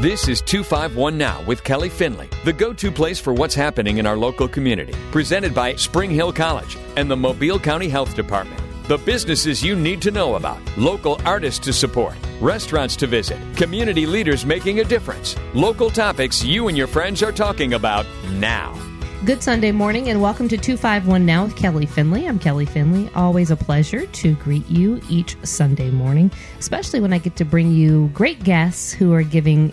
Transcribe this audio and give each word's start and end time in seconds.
This 0.00 0.26
is 0.26 0.42
251 0.42 1.16
Now 1.16 1.40
with 1.42 1.62
Kelly 1.62 1.88
Finley, 1.88 2.28
the 2.44 2.52
go 2.52 2.72
to 2.72 2.90
place 2.90 3.20
for 3.20 3.32
what's 3.32 3.54
happening 3.54 3.98
in 3.98 4.06
our 4.06 4.16
local 4.16 4.48
community. 4.48 4.92
Presented 5.12 5.54
by 5.54 5.76
Spring 5.76 6.10
Hill 6.10 6.32
College 6.32 6.76
and 6.96 7.08
the 7.08 7.16
Mobile 7.16 7.60
County 7.60 7.88
Health 7.88 8.16
Department. 8.16 8.60
The 8.88 8.98
businesses 8.98 9.62
you 9.62 9.76
need 9.76 10.02
to 10.02 10.10
know 10.10 10.34
about, 10.34 10.58
local 10.76 11.20
artists 11.24 11.64
to 11.66 11.72
support, 11.72 12.16
restaurants 12.40 12.96
to 12.96 13.06
visit, 13.06 13.38
community 13.56 14.04
leaders 14.04 14.44
making 14.44 14.80
a 14.80 14.84
difference, 14.84 15.36
local 15.54 15.90
topics 15.90 16.42
you 16.42 16.66
and 16.66 16.76
your 16.76 16.88
friends 16.88 17.22
are 17.22 17.30
talking 17.30 17.74
about 17.74 18.04
now. 18.32 18.76
Good 19.24 19.44
Sunday 19.44 19.70
morning 19.70 20.08
and 20.08 20.20
welcome 20.20 20.48
to 20.48 20.58
251 20.58 21.24
Now 21.24 21.44
with 21.44 21.54
Kelly 21.54 21.86
Finley. 21.86 22.26
I'm 22.26 22.40
Kelly 22.40 22.66
Finley. 22.66 23.08
Always 23.14 23.52
a 23.52 23.56
pleasure 23.56 24.06
to 24.06 24.34
greet 24.34 24.68
you 24.68 25.00
each 25.08 25.36
Sunday 25.44 25.90
morning, 25.90 26.32
especially 26.58 26.98
when 26.98 27.12
I 27.12 27.18
get 27.18 27.36
to 27.36 27.44
bring 27.44 27.70
you 27.70 28.08
great 28.12 28.42
guests 28.42 28.92
who 28.92 29.12
are 29.14 29.22
giving 29.22 29.72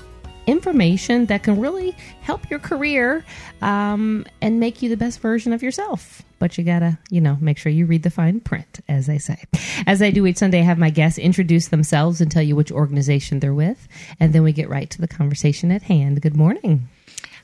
information 0.52 1.26
that 1.28 1.44
can 1.44 1.60
really 1.60 1.96
help 2.22 2.50
your 2.50 2.60
career 2.60 3.24
um, 3.62 4.26
and 4.42 4.60
make 4.60 4.82
you 4.82 4.90
the 4.90 4.98
best 4.98 5.20
version 5.20 5.54
of 5.54 5.64
yourself. 5.64 6.22
But 6.40 6.58
you 6.58 6.64
gotta, 6.64 7.00
you 7.10 7.22
know, 7.22 7.38
make 7.40 7.58
sure 7.58 7.72
you 7.72 7.86
read 7.86 8.04
the 8.04 8.10
fine 8.10 8.40
print, 8.40 8.80
as 8.90 9.08
they 9.08 9.18
say. 9.18 9.44
As 9.88 10.02
I 10.02 10.12
do 10.12 10.26
each 10.26 10.38
Sunday, 10.38 10.60
I 10.60 10.64
have 10.64 10.78
my 10.78 10.90
guests 10.90 11.18
introduce 11.18 11.70
themselves 11.70 12.20
and 12.20 12.32
tell 12.32 12.44
you 12.44 12.56
which 12.56 12.72
organization 12.72 13.40
they're 13.40 13.54
with, 13.54 13.88
and 14.20 14.34
then 14.34 14.44
we 14.44 14.52
get 14.52 14.70
right 14.70 14.90
to 14.90 15.00
the 15.00 15.08
conversation 15.08 15.72
at 15.72 15.84
hand. 15.84 16.22
Good 16.22 16.36
morning. 16.36 16.90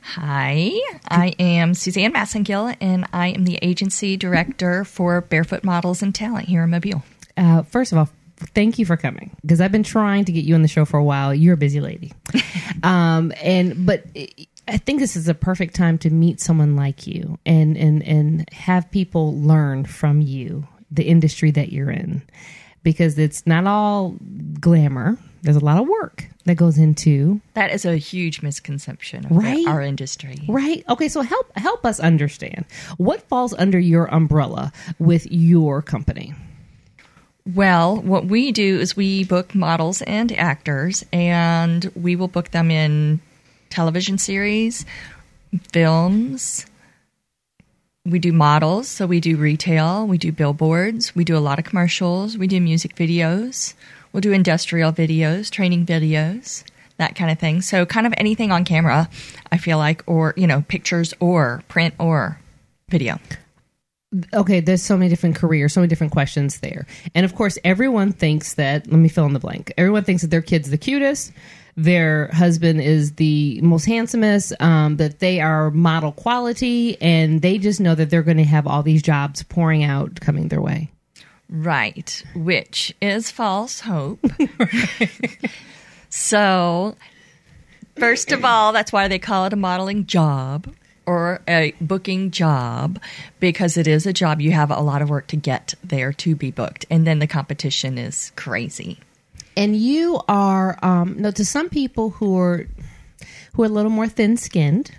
Hi, 0.01 0.71
I 1.09 1.35
am 1.37 1.73
Suzanne 1.73 2.13
Massingill, 2.13 2.75
and 2.79 3.05
I 3.11 3.27
am 3.29 3.43
the 3.43 3.59
agency 3.61 4.15
director 4.15 4.85
for 4.85 5.21
Barefoot 5.21 5.63
Models 5.63 6.01
and 6.01 6.15
Talent 6.15 6.47
here 6.47 6.63
in 6.63 6.69
Mobile. 6.69 7.03
Uh, 7.35 7.63
first 7.63 7.91
of 7.91 7.97
all, 7.97 8.09
thank 8.53 8.77
you 8.79 8.85
for 8.85 8.97
coming 8.97 9.35
because 9.41 9.61
I've 9.61 9.71
been 9.71 9.83
trying 9.83 10.25
to 10.25 10.31
get 10.31 10.45
you 10.45 10.55
on 10.55 10.61
the 10.61 10.67
show 10.67 10.85
for 10.85 10.97
a 10.97 11.03
while. 11.03 11.33
You're 11.33 11.55
a 11.55 11.57
busy 11.57 11.79
lady, 11.81 12.13
um, 12.83 13.33
and 13.41 13.85
but 13.85 14.03
I 14.67 14.77
think 14.77 14.99
this 14.99 15.15
is 15.15 15.27
a 15.27 15.33
perfect 15.33 15.75
time 15.75 15.97
to 15.99 16.09
meet 16.09 16.39
someone 16.39 16.75
like 16.75 17.07
you 17.07 17.37
and 17.45 17.77
and 17.77 18.03
and 18.03 18.49
have 18.53 18.89
people 18.91 19.39
learn 19.39 19.85
from 19.85 20.21
you 20.21 20.67
the 20.91 21.03
industry 21.03 21.51
that 21.51 21.71
you're 21.71 21.91
in 21.91 22.21
because 22.83 23.17
it's 23.17 23.45
not 23.45 23.65
all 23.67 24.15
glamour. 24.59 25.17
There's 25.43 25.55
a 25.57 25.63
lot 25.63 25.79
of 25.79 25.87
work 25.87 26.25
that 26.45 26.55
goes 26.55 26.77
into 26.77 27.39
That 27.53 27.71
is 27.71 27.85
a 27.85 27.95
huge 27.97 28.41
misconception 28.41 29.25
of 29.25 29.31
Right? 29.31 29.65
our 29.67 29.81
industry. 29.81 30.39
right. 30.47 30.83
Okay, 30.89 31.07
so 31.09 31.21
help 31.21 31.51
help 31.57 31.85
us 31.85 31.99
understand 31.99 32.65
what 32.97 33.21
falls 33.29 33.53
under 33.53 33.77
your 33.79 34.05
umbrella 34.13 34.71
with 34.99 35.27
your 35.31 35.81
company. 35.81 36.33
Well, 37.55 37.95
what 37.95 38.25
we 38.25 38.51
do 38.51 38.77
is 38.77 38.97
we 38.97 39.23
book 39.23 39.55
models 39.55 40.01
and 40.01 40.33
actors, 40.33 41.05
and 41.13 41.89
we 41.95 42.17
will 42.17 42.27
book 42.27 42.51
them 42.51 42.69
in 42.69 43.21
television 43.69 44.17
series, 44.17 44.85
films. 45.71 46.65
We 48.05 48.19
do 48.19 48.33
models, 48.33 48.89
so 48.89 49.07
we 49.07 49.21
do 49.21 49.37
retail, 49.37 50.05
we 50.05 50.17
do 50.17 50.33
billboards, 50.33 51.15
we 51.15 51.23
do 51.23 51.37
a 51.37 51.39
lot 51.39 51.57
of 51.57 51.63
commercials, 51.63 52.37
we 52.37 52.47
do 52.47 52.59
music 52.59 52.95
videos, 52.95 53.75
we'll 54.11 54.21
do 54.21 54.33
industrial 54.33 54.91
videos, 54.91 55.49
training 55.49 55.85
videos, 55.85 56.65
that 56.97 57.15
kind 57.15 57.31
of 57.31 57.39
thing. 57.39 57.61
So, 57.61 57.85
kind 57.85 58.05
of 58.05 58.13
anything 58.17 58.51
on 58.51 58.65
camera, 58.65 59.09
I 59.53 59.57
feel 59.57 59.77
like, 59.77 60.03
or, 60.05 60.33
you 60.35 60.47
know, 60.47 60.65
pictures 60.67 61.13
or 61.21 61.63
print 61.69 61.93
or 61.97 62.39
video. 62.89 63.19
Okay, 64.33 64.59
there's 64.59 64.83
so 64.83 64.97
many 64.97 65.09
different 65.09 65.35
careers, 65.35 65.73
so 65.73 65.81
many 65.81 65.89
different 65.89 66.13
questions 66.13 66.59
there. 66.59 66.85
And 67.13 67.25
of 67.25 67.35
course, 67.35 67.57
everyone 67.63 68.13
thinks 68.13 68.53
that, 68.53 68.87
let 68.87 68.97
me 68.97 69.09
fill 69.09 69.25
in 69.25 69.33
the 69.33 69.39
blank. 69.39 69.73
Everyone 69.77 70.03
thinks 70.03 70.21
that 70.21 70.29
their 70.29 70.41
kid's 70.41 70.69
the 70.69 70.77
cutest, 70.77 71.31
their 71.75 72.29
husband 72.29 72.81
is 72.81 73.13
the 73.13 73.59
most 73.61 73.85
handsomest, 73.85 74.53
um, 74.61 74.97
that 74.97 75.19
they 75.19 75.41
are 75.41 75.71
model 75.71 76.11
quality, 76.11 76.99
and 77.01 77.41
they 77.41 77.57
just 77.57 77.79
know 77.79 77.95
that 77.95 78.09
they're 78.09 78.23
going 78.23 78.37
to 78.37 78.43
have 78.43 78.65
all 78.65 78.81
these 78.81 79.01
jobs 79.01 79.43
pouring 79.43 79.83
out 79.83 80.19
coming 80.21 80.47
their 80.47 80.61
way. 80.61 80.89
Right, 81.49 82.23
which 82.35 82.95
is 83.01 83.29
false 83.29 83.81
hope. 83.81 84.19
so, 86.09 86.95
first 87.97 88.31
of 88.31 88.43
all, 88.43 88.73
that's 88.73 88.91
why 88.91 89.07
they 89.07 89.19
call 89.19 89.45
it 89.45 89.53
a 89.53 89.57
modeling 89.57 90.05
job 90.05 90.67
or 91.07 91.41
a 91.47 91.73
booking 91.81 92.29
job 92.29 93.01
because 93.39 93.77
it 93.77 93.87
is 93.87 94.05
a 94.05 94.13
job. 94.13 94.39
You 94.41 94.51
have 94.51 94.69
a 94.69 94.81
lot 94.81 95.01
of 95.01 95.09
work 95.09 95.25
to 95.27 95.35
get 95.35 95.73
there 95.83 96.13
to 96.13 96.35
be 96.35 96.51
booked, 96.51 96.85
and 96.91 97.07
then 97.07 97.17
the 97.17 97.27
competition 97.27 97.97
is 97.97 98.31
crazy. 98.35 98.99
And 99.55 99.75
you 99.75 100.21
are, 100.27 100.77
um, 100.83 101.15
no, 101.17 101.31
to 101.31 101.43
some 101.43 101.69
people 101.69 102.11
who 102.11 102.37
are 102.37 102.67
who 103.53 103.63
are 103.63 103.65
a 103.65 103.69
little 103.69 103.89
more 103.89 104.07
thin 104.07 104.37
skinned. 104.37 104.91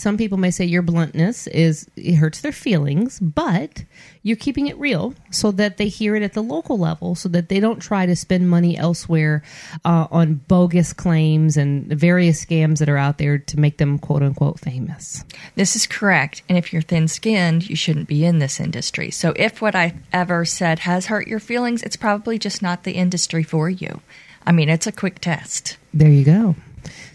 Some 0.00 0.16
people 0.16 0.38
may 0.38 0.50
say 0.50 0.64
your 0.64 0.82
bluntness 0.82 1.46
is 1.48 1.90
it 1.96 2.14
hurts 2.14 2.40
their 2.40 2.52
feelings, 2.52 3.18
but 3.20 3.84
you're 4.22 4.36
keeping 4.36 4.68
it 4.68 4.78
real 4.78 5.14
so 5.30 5.50
that 5.52 5.76
they 5.76 5.88
hear 5.88 6.14
it 6.14 6.22
at 6.22 6.34
the 6.34 6.42
local 6.42 6.78
level, 6.78 7.14
so 7.14 7.28
that 7.30 7.48
they 7.48 7.60
don't 7.60 7.80
try 7.80 8.06
to 8.06 8.14
spend 8.14 8.48
money 8.48 8.76
elsewhere 8.76 9.42
uh, 9.84 10.06
on 10.10 10.34
bogus 10.34 10.92
claims 10.92 11.56
and 11.56 11.86
various 11.86 12.44
scams 12.44 12.78
that 12.78 12.88
are 12.88 12.96
out 12.96 13.18
there 13.18 13.38
to 13.38 13.58
make 13.58 13.78
them 13.78 13.98
quote 13.98 14.22
unquote 14.22 14.60
famous. 14.60 15.24
This 15.56 15.74
is 15.74 15.86
correct. 15.86 16.42
And 16.48 16.56
if 16.56 16.72
you're 16.72 16.82
thin 16.82 17.08
skinned, 17.08 17.68
you 17.68 17.76
shouldn't 17.76 18.08
be 18.08 18.24
in 18.24 18.38
this 18.38 18.60
industry. 18.60 19.10
So 19.10 19.32
if 19.36 19.60
what 19.60 19.74
I 19.74 19.94
ever 20.12 20.44
said 20.44 20.80
has 20.80 21.06
hurt 21.06 21.26
your 21.26 21.40
feelings, 21.40 21.82
it's 21.82 21.96
probably 21.96 22.38
just 22.38 22.62
not 22.62 22.84
the 22.84 22.92
industry 22.92 23.42
for 23.42 23.68
you. 23.68 24.00
I 24.46 24.52
mean, 24.52 24.68
it's 24.68 24.86
a 24.86 24.92
quick 24.92 25.20
test. 25.20 25.76
There 25.92 26.08
you 26.08 26.24
go. 26.24 26.56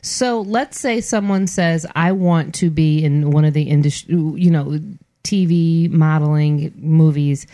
So 0.01 0.41
let's 0.41 0.79
say 0.79 1.01
someone 1.01 1.47
says, 1.47 1.85
I 1.95 2.11
want 2.11 2.55
to 2.55 2.69
be 2.69 3.03
in 3.03 3.31
one 3.31 3.45
of 3.45 3.53
the 3.53 3.63
industry, 3.63 4.15
you 4.15 4.51
know, 4.51 4.79
TV, 5.23 5.89
modeling, 5.89 6.73
movies. 6.75 7.47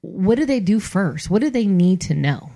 What 0.00 0.38
do 0.38 0.46
they 0.46 0.60
do 0.60 0.80
first? 0.80 1.30
What 1.30 1.42
do 1.42 1.50
they 1.50 1.66
need 1.66 2.00
to 2.02 2.14
know? 2.14 2.50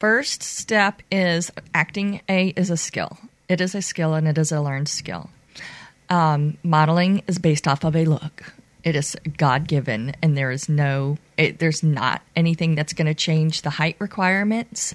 First 0.00 0.42
step 0.42 1.02
is 1.10 1.50
acting 1.72 2.20
a 2.28 2.48
is 2.48 2.70
a 2.70 2.76
skill. 2.76 3.18
It 3.48 3.60
is 3.60 3.74
a 3.74 3.82
skill 3.82 4.14
and 4.14 4.28
it 4.28 4.38
is 4.38 4.52
a 4.52 4.60
learned 4.60 4.88
skill. 4.88 5.30
Um, 6.08 6.58
modeling 6.62 7.22
is 7.26 7.38
based 7.38 7.66
off 7.66 7.84
of 7.84 7.96
a 7.96 8.04
look. 8.04 8.52
It 8.84 8.94
is 8.94 9.16
God 9.36 9.66
given, 9.66 10.14
and 10.22 10.36
there 10.36 10.52
is 10.52 10.68
no, 10.68 11.18
it, 11.36 11.58
there's 11.58 11.82
not 11.82 12.22
anything 12.36 12.76
that's 12.76 12.92
going 12.92 13.08
to 13.08 13.14
change 13.14 13.62
the 13.62 13.70
height 13.70 13.96
requirements 13.98 14.94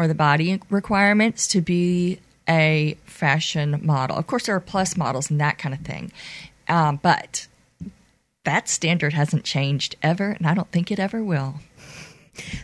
or 0.00 0.08
the 0.08 0.14
body 0.14 0.58
requirements 0.70 1.46
to 1.48 1.60
be 1.60 2.18
a 2.48 2.96
fashion 3.04 3.80
model. 3.82 4.16
Of 4.16 4.26
course, 4.26 4.46
there 4.46 4.56
are 4.56 4.60
plus 4.60 4.96
models 4.96 5.30
and 5.30 5.38
that 5.40 5.58
kind 5.58 5.74
of 5.74 5.82
thing, 5.82 6.10
um, 6.68 6.98
but 7.02 7.46
that 8.44 8.66
standard 8.66 9.12
hasn't 9.12 9.44
changed 9.44 9.96
ever, 10.02 10.30
and 10.30 10.46
I 10.46 10.54
don't 10.54 10.70
think 10.72 10.90
it 10.90 10.98
ever 10.98 11.22
will. 11.22 11.56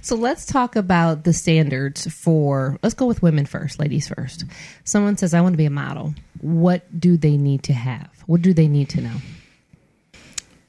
So 0.00 0.16
let's 0.16 0.46
talk 0.46 0.76
about 0.76 1.24
the 1.24 1.34
standards 1.34 2.10
for, 2.10 2.78
let's 2.82 2.94
go 2.94 3.04
with 3.04 3.20
women 3.20 3.44
first, 3.44 3.78
ladies 3.78 4.08
first. 4.08 4.46
Someone 4.84 5.18
says, 5.18 5.34
I 5.34 5.42
want 5.42 5.52
to 5.52 5.58
be 5.58 5.66
a 5.66 5.70
model. 5.70 6.14
What 6.40 6.98
do 6.98 7.18
they 7.18 7.36
need 7.36 7.62
to 7.64 7.74
have? 7.74 8.08
What 8.24 8.40
do 8.40 8.54
they 8.54 8.68
need 8.68 8.88
to 8.90 9.02
know? 9.02 9.16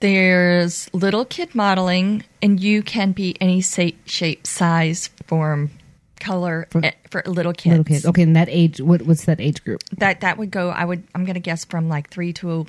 There's 0.01 0.93
little 0.93 1.23
kid 1.23 1.55
modeling, 1.55 2.25
and 2.41 2.59
you 2.59 2.83
can 2.83 3.13
be 3.13 3.37
any 3.39 3.61
shape, 3.61 4.45
size, 4.45 5.07
form, 5.25 5.71
color 6.19 6.67
For- 6.71 6.81
for, 7.09 7.23
little 7.25 7.53
kids. 7.53 7.71
Little 7.71 7.83
kids. 7.83 8.05
Okay, 8.05 8.23
and 8.23 8.35
that 8.35 8.49
age, 8.49 8.81
what, 8.81 9.01
what's 9.03 9.25
that 9.25 9.39
age 9.39 9.63
group? 9.63 9.81
That 9.97 10.21
that 10.21 10.37
would 10.37 10.51
go. 10.51 10.69
I 10.69 10.85
would. 10.85 11.03
I'm 11.15 11.25
going 11.25 11.35
to 11.35 11.39
guess 11.39 11.65
from 11.65 11.89
like 11.89 12.09
three 12.09 12.33
to 12.33 12.65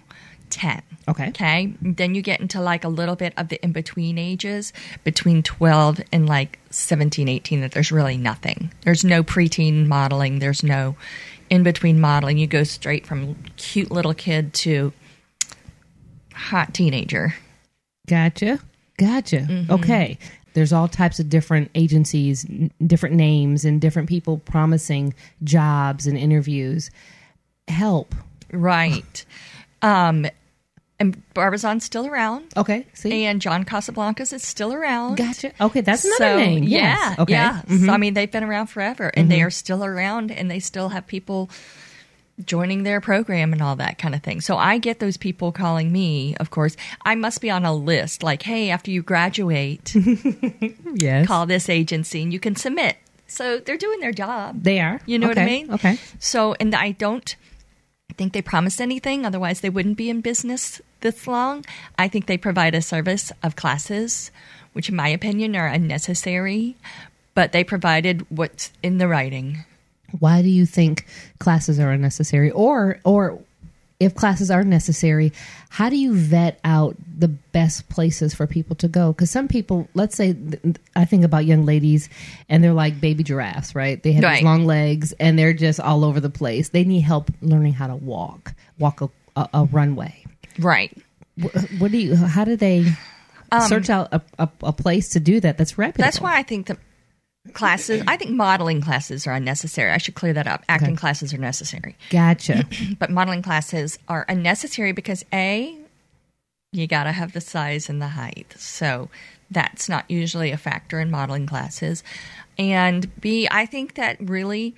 ten. 0.50 0.82
Okay. 1.08 1.28
Okay. 1.28 1.74
Then 1.80 2.14
you 2.14 2.22
get 2.22 2.40
into 2.40 2.60
like 2.60 2.84
a 2.84 2.88
little 2.88 3.16
bit 3.16 3.32
of 3.36 3.48
the 3.48 3.62
in 3.62 3.72
between 3.72 4.18
ages, 4.18 4.72
between 5.04 5.42
12 5.42 6.00
and 6.12 6.28
like 6.28 6.58
17, 6.70 7.28
18. 7.28 7.60
That 7.62 7.72
there's 7.72 7.92
really 7.92 8.16
nothing. 8.16 8.72
There's 8.82 9.04
no 9.04 9.22
preteen 9.22 9.86
modeling. 9.86 10.38
There's 10.38 10.62
no 10.62 10.96
in 11.50 11.62
between 11.62 12.00
modeling. 12.00 12.38
You 12.38 12.46
go 12.46 12.64
straight 12.64 13.06
from 13.06 13.36
cute 13.56 13.90
little 13.90 14.14
kid 14.14 14.52
to 14.54 14.92
hot 16.34 16.74
teenager. 16.74 17.34
Gotcha. 18.06 18.58
Gotcha. 18.98 19.38
Mm-hmm. 19.38 19.72
Okay. 19.72 20.18
There's 20.58 20.72
all 20.72 20.88
types 20.88 21.20
of 21.20 21.28
different 21.28 21.70
agencies, 21.76 22.44
n- 22.44 22.72
different 22.84 23.14
names, 23.14 23.64
and 23.64 23.80
different 23.80 24.08
people 24.08 24.38
promising 24.38 25.14
jobs 25.44 26.08
and 26.08 26.18
interviews. 26.18 26.90
Help. 27.68 28.12
Right. 28.52 29.24
um, 29.82 30.26
and 30.98 31.22
Barbizon's 31.32 31.84
still 31.84 32.08
around. 32.08 32.52
Okay. 32.56 32.88
See? 32.92 33.24
And 33.24 33.40
John 33.40 33.64
Casablancas 33.64 34.32
is 34.32 34.42
still 34.42 34.74
around. 34.74 35.16
Gotcha. 35.16 35.52
Okay, 35.60 35.80
that's 35.80 36.04
another 36.04 36.16
so, 36.18 36.36
name. 36.38 36.64
Yeah. 36.64 36.80
Yes. 36.80 37.18
Okay. 37.20 37.34
Mm-hmm. 37.34 37.72
Yeah. 37.72 37.86
So, 37.86 37.92
I 37.92 37.96
mean, 37.98 38.14
they've 38.14 38.32
been 38.32 38.42
around 38.42 38.66
forever 38.66 39.12
and 39.14 39.30
they 39.30 39.42
are 39.42 39.50
still 39.50 39.84
around 39.84 40.32
and 40.32 40.50
they 40.50 40.58
still 40.58 40.88
have 40.88 41.06
people 41.06 41.50
joining 42.44 42.82
their 42.84 43.00
program 43.00 43.52
and 43.52 43.60
all 43.60 43.76
that 43.76 43.98
kind 43.98 44.14
of 44.14 44.22
thing. 44.22 44.40
So 44.40 44.56
I 44.56 44.78
get 44.78 45.00
those 45.00 45.16
people 45.16 45.50
calling 45.52 45.90
me, 45.92 46.36
of 46.36 46.50
course. 46.50 46.76
I 47.04 47.14
must 47.14 47.40
be 47.40 47.50
on 47.50 47.64
a 47.64 47.74
list 47.74 48.22
like, 48.22 48.42
hey, 48.42 48.70
after 48.70 48.90
you 48.90 49.02
graduate, 49.02 49.94
Yes. 50.94 51.26
call 51.26 51.46
this 51.46 51.68
agency 51.68 52.22
and 52.22 52.32
you 52.32 52.38
can 52.40 52.54
submit 52.56 52.96
So 53.26 53.58
they're 53.58 53.76
doing 53.76 54.00
their 54.00 54.12
job. 54.12 54.62
They 54.62 54.80
are. 54.80 55.00
You 55.06 55.18
know 55.18 55.28
what 55.28 55.38
I 55.38 55.44
mean? 55.44 55.72
Okay. 55.72 55.98
So, 56.18 56.54
and 56.60 56.74
I 56.74 56.92
don't 56.92 57.34
think 58.16 58.32
they 58.32 58.42
promised 58.42 58.80
anything, 58.80 59.26
otherwise, 59.26 59.60
they 59.60 59.70
wouldn't 59.70 59.96
be 59.98 60.08
in 60.10 60.20
business 60.22 60.80
this 61.00 61.26
long. 61.26 61.64
I 61.98 62.08
think 62.08 62.26
they 62.26 62.38
provide 62.38 62.74
a 62.74 62.82
service 62.82 63.30
of 63.42 63.54
classes, 63.54 64.30
which, 64.72 64.88
in 64.88 64.96
my 64.96 65.08
opinion, 65.08 65.54
are 65.54 65.66
unnecessary, 65.68 66.76
but 67.34 67.52
they 67.52 67.62
provided 67.62 68.26
what's 68.30 68.72
in 68.82 68.98
the 68.98 69.06
writing. 69.08 69.64
Why 70.18 70.42
do 70.42 70.48
you 70.48 70.66
think 70.66 71.06
classes 71.38 71.78
are 71.78 71.90
unnecessary, 71.90 72.50
or 72.50 72.98
or 73.04 73.38
if 74.00 74.14
classes 74.14 74.48
are 74.48 74.62
necessary, 74.62 75.32
how 75.70 75.90
do 75.90 75.96
you 75.96 76.14
vet 76.14 76.60
out 76.62 76.94
the 77.18 77.26
best 77.26 77.88
places 77.88 78.32
for 78.32 78.46
people 78.46 78.76
to 78.76 78.86
go? 78.86 79.12
Because 79.12 79.28
some 79.28 79.48
people, 79.48 79.88
let's 79.94 80.14
say, 80.16 80.36
I 80.94 81.04
think 81.04 81.24
about 81.24 81.46
young 81.46 81.66
ladies, 81.66 82.08
and 82.48 82.62
they're 82.62 82.72
like 82.72 83.00
baby 83.00 83.24
giraffes, 83.24 83.74
right? 83.74 84.00
They 84.00 84.12
have 84.12 84.22
Right. 84.22 84.36
these 84.36 84.44
long 84.44 84.64
legs, 84.66 85.12
and 85.18 85.36
they're 85.36 85.52
just 85.52 85.80
all 85.80 86.04
over 86.04 86.20
the 86.20 86.30
place. 86.30 86.68
They 86.68 86.84
need 86.84 87.00
help 87.00 87.30
learning 87.42 87.72
how 87.72 87.88
to 87.88 87.96
walk, 87.96 88.54
walk 88.78 89.00
a, 89.00 89.10
a, 89.34 89.48
a 89.52 89.64
runway. 89.64 90.24
Right. 90.60 90.96
Wh- 91.42 91.80
What 91.80 91.90
do 91.90 91.98
you? 91.98 92.14
How 92.14 92.44
do 92.44 92.54
they 92.54 92.84
search 93.66 93.90
out 93.90 94.08
a, 94.12 94.48
a, 94.62 94.72
place 94.72 95.08
to 95.10 95.20
do 95.20 95.40
that? 95.40 95.58
That's 95.58 95.76
reputable. 95.76 96.04
Um, 96.04 96.06
That's 96.06 96.20
why 96.20 96.36
I 96.38 96.42
think 96.44 96.68
that 96.68 96.78
classes, 97.54 98.02
I 98.06 98.16
think 98.16 98.30
modeling 98.30 98.80
classes 98.80 99.26
are 99.26 99.34
unnecessary. 99.34 99.90
I 99.90 99.98
should 99.98 100.14
clear 100.14 100.32
that 100.32 100.46
up. 100.46 100.64
Acting 100.68 100.96
classes 100.96 101.32
are 101.34 101.38
necessary. 101.38 101.96
Gotcha. 102.10 102.64
but 102.98 103.10
modeling 103.10 103.42
classes 103.42 103.98
are 104.08 104.24
unnecessary 104.28 104.92
because 104.92 105.24
a 105.32 105.76
you 106.72 106.86
got 106.86 107.04
to 107.04 107.12
have 107.12 107.32
the 107.32 107.40
size 107.40 107.88
and 107.88 108.00
the 108.00 108.08
height 108.08 108.54
so 108.58 109.08
that's 109.50 109.88
not 109.88 110.10
usually 110.10 110.50
a 110.50 110.56
factor 110.58 111.00
in 111.00 111.10
modeling 111.10 111.46
classes 111.46 112.02
and 112.58 113.20
b 113.20 113.48
i 113.50 113.64
think 113.64 113.94
that 113.94 114.16
really 114.20 114.74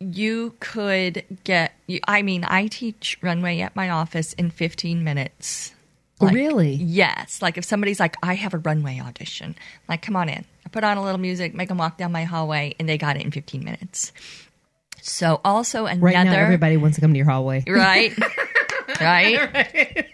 you 0.00 0.54
could 0.60 1.24
get 1.44 1.74
you, 1.86 2.00
i 2.06 2.22
mean 2.22 2.44
i 2.48 2.66
teach 2.66 3.18
runway 3.20 3.60
at 3.60 3.76
my 3.76 3.90
office 3.90 4.32
in 4.34 4.50
15 4.50 5.04
minutes 5.04 5.74
Like, 6.20 6.34
Really? 6.34 6.72
yes. 6.74 7.40
Like 7.42 7.58
if 7.58 7.64
somebody's 7.64 8.00
like 8.00 8.16
i 8.22 8.34
have 8.34 8.52
a 8.54 8.58
runway 8.58 9.00
audition 9.00 9.54
like 9.88 10.02
come 10.02 10.16
on 10.16 10.28
in. 10.28 10.44
I 10.66 10.68
put 10.70 10.84
on 10.84 10.96
a 10.96 11.02
little 11.02 11.20
music 11.20 11.54
make 11.54 11.68
them 11.68 11.78
walk 11.78 11.96
down 11.98 12.12
my 12.12 12.24
hallway 12.24 12.74
and 12.78 12.88
they 12.88 12.98
got 12.98 13.16
it 13.16 13.22
in 13.24 13.30
15 13.30 13.64
minutes. 13.64 14.12
So 15.00 15.40
also 15.44 15.86
another 15.86 16.04
Right 16.04 16.24
now, 16.24 16.32
everybody 16.34 16.76
wants 16.76 16.96
to 16.96 17.00
come 17.00 17.12
to 17.12 17.16
your 17.16 17.26
hallway. 17.26 17.64
right? 17.68 18.12
Right. 19.00 20.06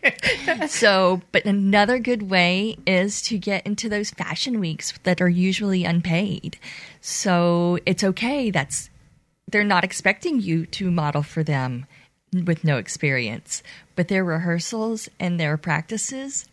So 0.69 1.23
but 1.33 1.45
another 1.45 1.99
good 1.99 2.29
way 2.29 2.77
is 2.87 3.23
to 3.23 3.39
get 3.39 3.65
into 3.67 3.89
those 3.89 4.11
fashion 4.11 4.61
weeks 4.61 4.93
that 5.05 5.21
are 5.23 5.29
usually 5.29 5.85
unpaid. 5.85 6.59
So 7.01 7.79
it's 7.87 8.03
okay. 8.05 8.51
That's 8.51 8.91
they're 9.51 9.65
not 9.65 9.85
expecting 9.85 10.41
you 10.41 10.67
to 10.67 10.91
model 10.91 11.23
for 11.23 11.43
them 11.45 11.87
with 12.45 12.65
no 12.65 12.77
experience 12.79 13.63
but 13.97 14.09
their 14.09 14.25
rehearsals 14.25 15.09
and 15.21 15.39
their 15.39 15.57
practices 15.57 16.47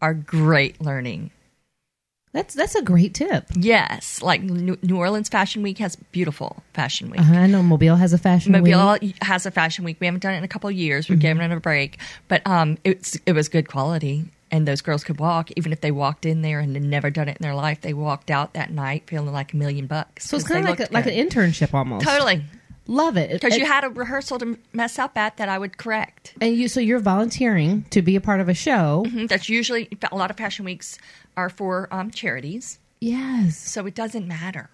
are 0.00 0.14
great 0.14 0.80
learning 0.80 1.30
That's 2.32 2.54
that's 2.54 2.74
a 2.74 2.82
great 2.82 3.14
tip. 3.14 3.46
yes 3.56 4.20
like 4.22 4.42
new 4.42 4.96
orleans 4.96 5.28
fashion 5.28 5.62
week 5.62 5.78
has 5.78 5.96
beautiful 6.12 6.62
fashion 6.72 7.10
week 7.10 7.20
Uh-huh, 7.20 7.34
I 7.34 7.46
know 7.46 7.62
Mobile 7.62 7.96
has 7.96 8.12
a 8.12 8.18
fashion 8.18 8.52
Mobile 8.52 8.64
week. 8.64 8.74
Mobile 9.02 9.12
has 9.22 9.46
a 9.46 9.50
fashion 9.50 9.84
week. 9.84 9.98
We 10.00 10.06
haven't 10.06 10.22
done 10.22 10.34
it 10.34 10.38
in 10.38 10.44
a 10.44 10.48
couple 10.48 10.68
of 10.68 10.74
years. 10.76 11.04
Mm-hmm. 11.04 11.12
We've 11.14 11.20
given 11.20 11.50
it 11.52 11.54
a 11.56 11.60
break, 11.60 11.98
but 12.28 12.44
um, 12.46 12.76
it's 12.84 13.16
it 13.26 13.32
was 13.32 13.48
good 13.48 13.68
quality, 13.68 14.24
and 14.50 14.66
those 14.66 14.80
girls 14.82 15.04
could 15.04 15.18
walk. 15.20 15.50
Even 15.56 15.72
if 15.72 15.80
they 15.80 15.90
walked 15.92 16.26
in 16.26 16.42
there 16.42 16.58
and 16.60 16.74
had 16.74 16.82
never 16.84 17.08
done 17.10 17.28
it 17.28 17.36
in 17.38 17.42
their 17.42 17.54
life, 17.54 17.80
they 17.82 17.94
walked 17.94 18.30
out 18.30 18.52
that 18.54 18.70
night 18.72 19.04
feeling 19.06 19.32
like 19.32 19.52
a 19.52 19.56
million 19.56 19.86
bucks. 19.86 20.24
So 20.28 20.36
it's 20.36 20.46
kind 20.46 20.64
of 20.68 20.70
like 20.78 20.90
a, 20.90 20.92
like 20.92 21.06
an 21.06 21.14
internship 21.14 21.72
almost. 21.72 22.04
totally 22.04 22.42
Love 22.86 23.16
it 23.16 23.30
because 23.40 23.56
you 23.56 23.64
had 23.64 23.82
a 23.84 23.88
rehearsal 23.88 24.38
to 24.40 24.58
mess 24.72 24.98
up 24.98 25.16
at 25.16 25.36
that 25.38 25.48
I 25.48 25.58
would 25.58 25.78
correct. 25.78 26.34
and 26.40 26.54
you 26.56 26.68
so 26.68 26.80
you're 26.80 26.98
volunteering 26.98 27.84
to 27.90 28.02
be 28.02 28.14
a 28.16 28.20
part 28.20 28.40
of 28.40 28.48
a 28.48 28.54
show. 28.54 29.04
Mhm, 29.06 29.28
That's 29.28 29.48
usually 29.48 29.88
a 30.12 30.16
lot 30.16 30.30
of 30.30 30.36
fashion 30.36 30.64
weeks 30.64 30.98
are 31.36 31.48
for 31.48 31.88
um, 31.90 32.10
charities, 32.10 32.78
Yes, 33.00 33.56
so 33.58 33.86
it 33.86 33.94
doesn't 33.94 34.26
matter. 34.28 34.68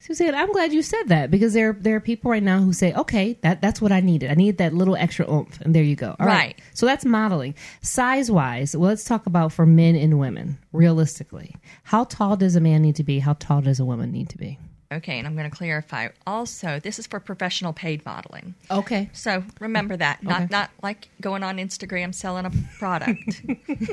Suzanne, 0.00 0.34
I'm 0.34 0.50
glad 0.52 0.72
you 0.72 0.82
said 0.82 1.04
that 1.08 1.30
because 1.30 1.52
there 1.52 1.74
there 1.78 1.94
are 1.96 2.00
people 2.00 2.30
right 2.30 2.42
now 2.42 2.58
who 2.58 2.72
say, 2.72 2.92
okay, 2.92 3.38
that 3.42 3.60
that's 3.62 3.80
what 3.80 3.92
I 3.92 4.00
needed. 4.00 4.30
I 4.30 4.34
needed 4.34 4.58
that 4.58 4.74
little 4.74 4.96
extra 4.96 5.30
oomph, 5.32 5.60
and 5.60 5.74
there 5.74 5.82
you 5.84 5.94
go. 5.96 6.16
All 6.18 6.26
Right. 6.26 6.60
So 6.74 6.86
that's 6.86 7.04
modeling. 7.04 7.54
Size 7.82 8.28
wise, 8.30 8.76
well, 8.76 8.88
let's 8.90 9.04
talk 9.04 9.26
about 9.26 9.52
for 9.52 9.64
men 9.64 9.94
and 9.94 10.18
women 10.18 10.58
realistically. 10.72 11.54
How 11.84 12.04
tall 12.04 12.36
does 12.36 12.56
a 12.56 12.60
man 12.60 12.82
need 12.82 12.96
to 12.96 13.04
be? 13.04 13.20
How 13.20 13.34
tall 13.34 13.60
does 13.60 13.78
a 13.80 13.84
woman 13.84 14.10
need 14.10 14.28
to 14.30 14.38
be? 14.38 14.58
Okay, 14.92 15.18
and 15.18 15.26
I'm 15.26 15.36
going 15.36 15.48
to 15.50 15.56
clarify. 15.56 16.08
Also, 16.26 16.78
this 16.80 16.98
is 16.98 17.06
for 17.06 17.20
professional 17.20 17.72
paid 17.72 18.04
modeling. 18.04 18.54
Okay. 18.70 19.10
So 19.12 19.44
remember 19.60 19.96
that. 19.96 20.22
Not 20.22 20.42
Okay. 20.42 20.48
not 20.50 20.70
like 20.82 21.08
going 21.20 21.42
on 21.42 21.56
Instagram 21.58 22.14
selling 22.14 22.46
a 22.46 22.50
product. 22.78 23.42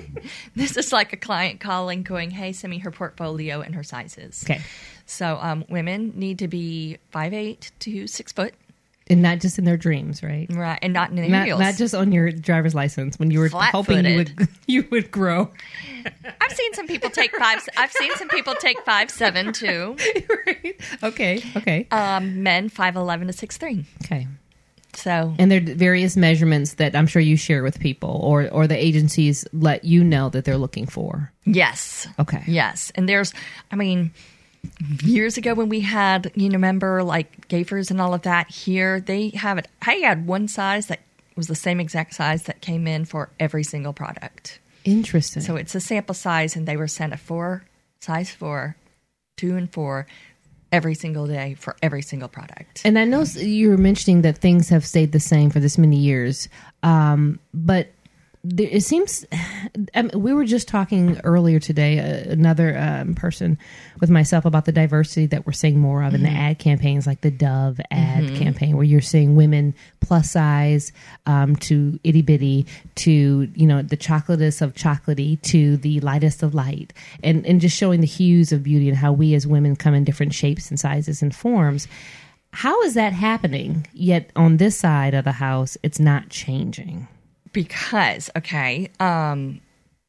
this 0.56 0.78
is 0.78 0.92
like 0.92 1.13
a 1.13 1.18
client 1.18 1.60
calling, 1.60 2.04
going, 2.04 2.31
"Hey, 2.31 2.51
send 2.54 2.72
me 2.72 2.80
her 2.80 2.92
portfolio 2.92 3.62
and 3.62 3.75
her 3.75 3.84
sizes." 3.84 4.44
Okay. 4.46 4.62
So 5.06 5.38
um, 5.42 5.66
women 5.69 6.13
need 6.16 6.40
to 6.40 6.48
be 6.48 6.98
five 7.12 7.34
eight 7.34 7.72
to 7.80 8.06
six 8.07 8.31
foot, 8.31 8.54
And 9.10 9.22
not 9.24 9.40
just 9.40 9.58
in 9.58 9.66
their 9.66 9.78
dreams, 9.78 10.22
right? 10.22 10.46
right, 10.52 10.78
and 10.82 10.94
not 10.94 11.10
in 11.10 11.16
the 11.16 11.28
Not, 11.28 11.48
not 11.48 11.76
just 11.76 11.96
on 11.96 12.12
your 12.12 12.32
driver's 12.32 12.76
license 12.76 13.18
when 13.18 13.32
you 13.32 13.40
were 13.40 13.50
hoping 13.50 14.06
you 14.06 14.16
would 14.18 14.48
you 14.68 14.88
would 14.92 15.10
grow. 15.10 15.52
I've 16.42 16.52
seen 16.52 16.74
some 16.76 16.86
people 16.88 17.10
take 17.10 17.36
five. 17.36 17.68
I've 17.76 17.92
seen 17.92 18.12
some 18.16 18.28
people 18.30 18.54
take 18.56 18.80
five 18.86 19.10
seven 19.10 19.52
too. 19.52 19.98
right. 20.46 20.80
Okay. 21.04 21.42
Okay. 21.58 21.88
Um, 21.92 22.44
men 22.44 22.70
five 22.70 22.96
eleven 22.96 23.28
to 23.28 23.34
six 23.34 23.58
three. 23.58 23.86
Okay. 24.06 24.28
So 24.94 25.34
And 25.38 25.52
there 25.52 25.60
are 25.62 25.74
various 25.76 26.18
measurements 26.18 26.74
that 26.76 26.96
I'm 26.96 27.06
sure 27.08 27.22
you 27.22 27.38
share 27.38 27.64
with 27.64 27.80
people, 27.80 28.20
or 28.24 28.50
or 28.50 28.68
the 28.68 28.76
agencies 28.78 29.46
let 29.54 29.86
you 29.86 30.04
know 30.04 30.30
that 30.30 30.46
they're 30.46 30.58
looking 30.58 30.86
for. 30.88 31.32
yes, 31.46 32.08
Okay. 32.20 32.44
Yes, 32.48 32.92
and 32.96 33.08
there's, 33.08 33.34
I 33.72 33.76
mean, 33.76 34.12
years 35.04 35.38
ago 35.38 35.54
when 35.54 35.70
we 35.70 35.82
had, 35.82 36.32
you 36.36 36.50
know, 36.50 36.56
remember 36.56 37.04
like 37.04 37.48
Gayfers 37.48 37.92
and 37.92 38.02
all 38.02 38.14
of 38.14 38.24
that 38.24 38.50
here, 38.50 39.00
they 39.00 39.30
have 39.30 39.58
it. 39.58 39.68
I 39.82 39.96
had 39.96 40.28
one 40.28 40.48
size 40.48 40.88
that 40.88 41.00
was 41.36 41.48
the 41.48 41.56
same 41.56 41.80
exact 41.80 42.14
size 42.14 42.44
that 42.44 42.62
came 42.62 42.88
in 42.88 43.06
for 43.06 43.30
every 43.40 43.64
single 43.64 43.94
product. 43.94 44.60
Interesting. 44.84 45.42
So 45.42 45.56
it's 45.56 45.76
a 45.76 45.80
sample 45.80 46.16
size, 46.16 46.56
and 46.56 46.68
they 46.68 46.78
were 46.78 46.88
sent 46.88 47.14
a 47.14 47.18
four, 47.18 47.64
size 48.02 48.32
four, 48.32 48.76
two 49.38 49.56
and 49.56 49.72
four, 49.72 50.08
every 50.72 50.96
single 50.96 51.28
day 51.28 51.56
for 51.56 51.76
every 51.82 52.02
single 52.02 52.30
product. 52.30 52.81
and 52.86 53.00
I 53.00 53.06
know 53.06 53.24
you 53.36 53.69
were 53.69 53.78
mentioning 53.78 54.22
that 54.22 54.38
things 54.38 54.69
have 54.69 54.86
stayed 54.86 55.12
the 55.12 55.19
same 55.19 55.50
for 55.50 55.60
this 55.60 55.78
many 55.78 55.98
years, 55.98 56.48
um, 56.83 57.40
but 57.54 57.90
there, 58.44 58.69
it 58.72 58.84
seems 58.84 59.26
I 59.94 60.04
mean, 60.04 60.12
we 60.16 60.34
were 60.34 60.46
just 60.46 60.68
talking 60.68 61.19
earlier 61.24 61.60
today. 61.60 62.00
Uh, 62.00 62.31
another 62.31 62.78
um, 62.78 63.14
person 63.14 63.58
with 64.00 64.10
myself 64.10 64.46
about 64.46 64.66
the 64.66 64.72
diversity 64.72 65.26
that 65.28 65.46
we're 65.46 65.52
seeing 65.52 65.80
more 65.80 66.04
of 66.04 66.14
in 66.14 66.24
the 66.24 66.30
ad 66.30 66.58
campaigns, 66.58 67.06
like 67.06 67.22
the 67.22 67.31
Dove 67.31 67.81
ad 67.92 68.36
campaign, 68.36 68.78
where 68.78 68.86
you're 68.86 69.02
seeing 69.02 69.36
women 69.36 69.76
plus 70.00 70.31
size 70.31 70.94
um, 71.26 71.56
to 71.58 72.00
itty 72.04 72.22
bitty 72.22 72.66
to 72.96 73.52
you 73.54 73.68
know 73.68 73.81
the 73.81 73.98
chocolatest 73.98 74.62
of 74.62 74.74
chocolatey 74.74 75.42
to 75.42 75.76
the 75.78 76.00
lightest 76.00 76.42
of 76.42 76.54
light, 76.54 76.94
and 77.22 77.46
and 77.46 77.60
just 77.60 77.76
showing 77.76 78.00
the 78.00 78.08
hues 78.08 78.54
of 78.54 78.64
beauty 78.64 78.88
and 78.88 78.98
how 78.98 79.12
we 79.12 79.34
as 79.34 79.46
women 79.46 79.76
come 79.76 79.94
in 79.94 80.06
different 80.06 80.34
shapes 80.34 80.69
and 80.69 80.80
sizes 80.80 81.22
and 81.22 81.36
forms. 81.36 81.88
How 82.52 82.81
is 82.84 82.96
that 82.96 83.14
happening? 83.14 83.86
Yet 83.94 84.31
on 84.36 84.58
this 84.58 84.78
side 84.78 85.14
of 85.14 85.26
the 85.26 85.34
house, 85.34 85.78
it's 85.84 86.00
not 86.00 86.30
changing. 86.30 87.08
Because 87.54 88.30
okay 88.36 88.90
um 89.00 89.62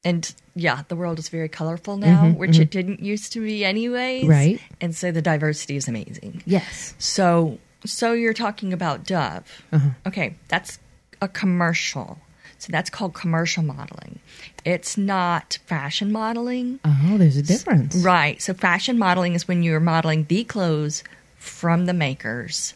and 0.04 0.34
yeah 0.54 0.82
the 0.88 0.96
world 0.96 1.18
is 1.18 1.28
very 1.28 1.48
colorful 1.48 1.96
now 1.96 2.24
mm-hmm, 2.24 2.38
which 2.38 2.58
it 2.58 2.70
mm-hmm. 2.70 2.70
didn't 2.70 3.00
used 3.00 3.32
to 3.32 3.40
be 3.40 3.64
anyways. 3.64 4.26
Right. 4.26 4.60
and 4.80 4.94
so 4.94 5.12
the 5.12 5.22
diversity 5.22 5.76
is 5.76 5.88
amazing. 5.88 6.42
Yes. 6.46 6.94
so 6.98 7.58
so 7.84 8.12
you're 8.12 8.34
talking 8.34 8.72
about 8.72 9.04
dove. 9.04 9.62
Uh-huh. 9.72 9.90
Okay 10.06 10.36
that's 10.48 10.78
a 11.20 11.28
commercial. 11.28 12.18
So 12.58 12.68
that's 12.70 12.90
called 12.90 13.14
commercial 13.14 13.62
modeling. 13.62 14.18
It's 14.66 14.98
not 14.98 15.58
fashion 15.64 16.12
modeling. 16.12 16.78
Oh, 16.84 17.16
there's 17.16 17.38
a 17.38 17.42
difference. 17.42 17.96
right. 17.96 18.40
So 18.40 18.52
fashion 18.52 18.98
modeling 18.98 19.34
is 19.34 19.48
when 19.48 19.62
you're 19.62 19.80
modeling 19.80 20.24
the 20.24 20.44
clothes 20.44 21.02
from 21.36 21.86
the 21.86 21.94
makers 21.94 22.74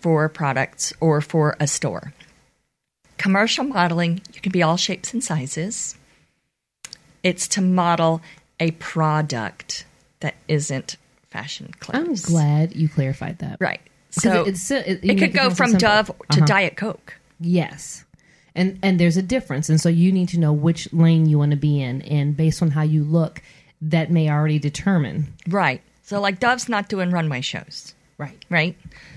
for 0.00 0.28
products 0.28 0.92
or 1.00 1.20
for 1.20 1.56
a 1.58 1.66
store 1.66 2.12
commercial 3.20 3.64
modeling 3.64 4.20
you 4.34 4.40
can 4.40 4.52
be 4.52 4.62
all 4.62 4.76
shapes 4.76 5.12
and 5.14 5.22
sizes 5.22 5.96
it's 7.22 7.46
to 7.48 7.60
model 7.60 8.20
a 8.58 8.70
product 8.72 9.84
that 10.20 10.34
isn't 10.48 10.96
fashion 11.28 11.72
clothes. 11.80 12.24
I'm 12.26 12.32
glad 12.32 12.74
you 12.74 12.88
clarified 12.88 13.38
that. 13.38 13.56
right 13.60 13.80
so 14.10 14.42
it, 14.42 14.48
it's, 14.48 14.70
it, 14.70 15.00
it 15.04 15.18
could 15.18 15.32
go 15.32 15.50
from 15.50 15.70
simple. 15.70 15.88
dove 15.88 16.06
to 16.06 16.12
Uh-huh. 16.38 16.46
diet 16.46 16.76
coke 16.76 17.14
Yes. 17.42 18.04
And 18.54 18.78
and 18.82 18.98
there's 19.00 19.16
a 19.16 19.22
difference. 19.22 19.70
And 19.70 19.80
so 19.80 19.88
you 19.88 20.12
need 20.12 20.28
to 20.30 20.38
know 20.38 20.52
which 20.52 20.92
lane 20.92 21.24
you 21.26 21.38
want 21.38 21.52
to 21.52 21.56
be 21.56 21.80
in. 21.80 22.02
And 22.02 22.36
based 22.36 22.60
on 22.60 22.70
how 22.72 22.82
you 22.82 23.02
look, 23.04 23.40
that 23.80 24.10
may 24.10 24.28
already 24.28 24.58
determine. 24.58 25.32
right 25.48 25.80
So, 26.02 26.20
like, 26.20 26.38
Dove's 26.40 26.68
not 26.68 26.88
doing 26.90 27.10
runway 27.12 27.40
shows, 27.40 27.94
Right. 28.18 28.44
right? 28.50 28.76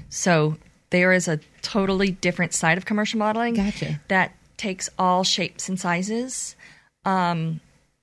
So, 0.10 0.55
there 0.93 1.12
is 1.12 1.27
a 1.27 1.39
totally 1.62 2.12
different 2.12 2.53
side 2.53 2.77
of 2.77 2.85
commercial 2.85 3.17
modeling 3.19 3.55
Gotcha. 3.55 4.00
that 4.07 4.31
takes 4.55 4.89
all 4.97 5.23
shapes 5.25 5.67
and 5.67 5.77
sizes, 5.79 6.55
um, 7.03 7.59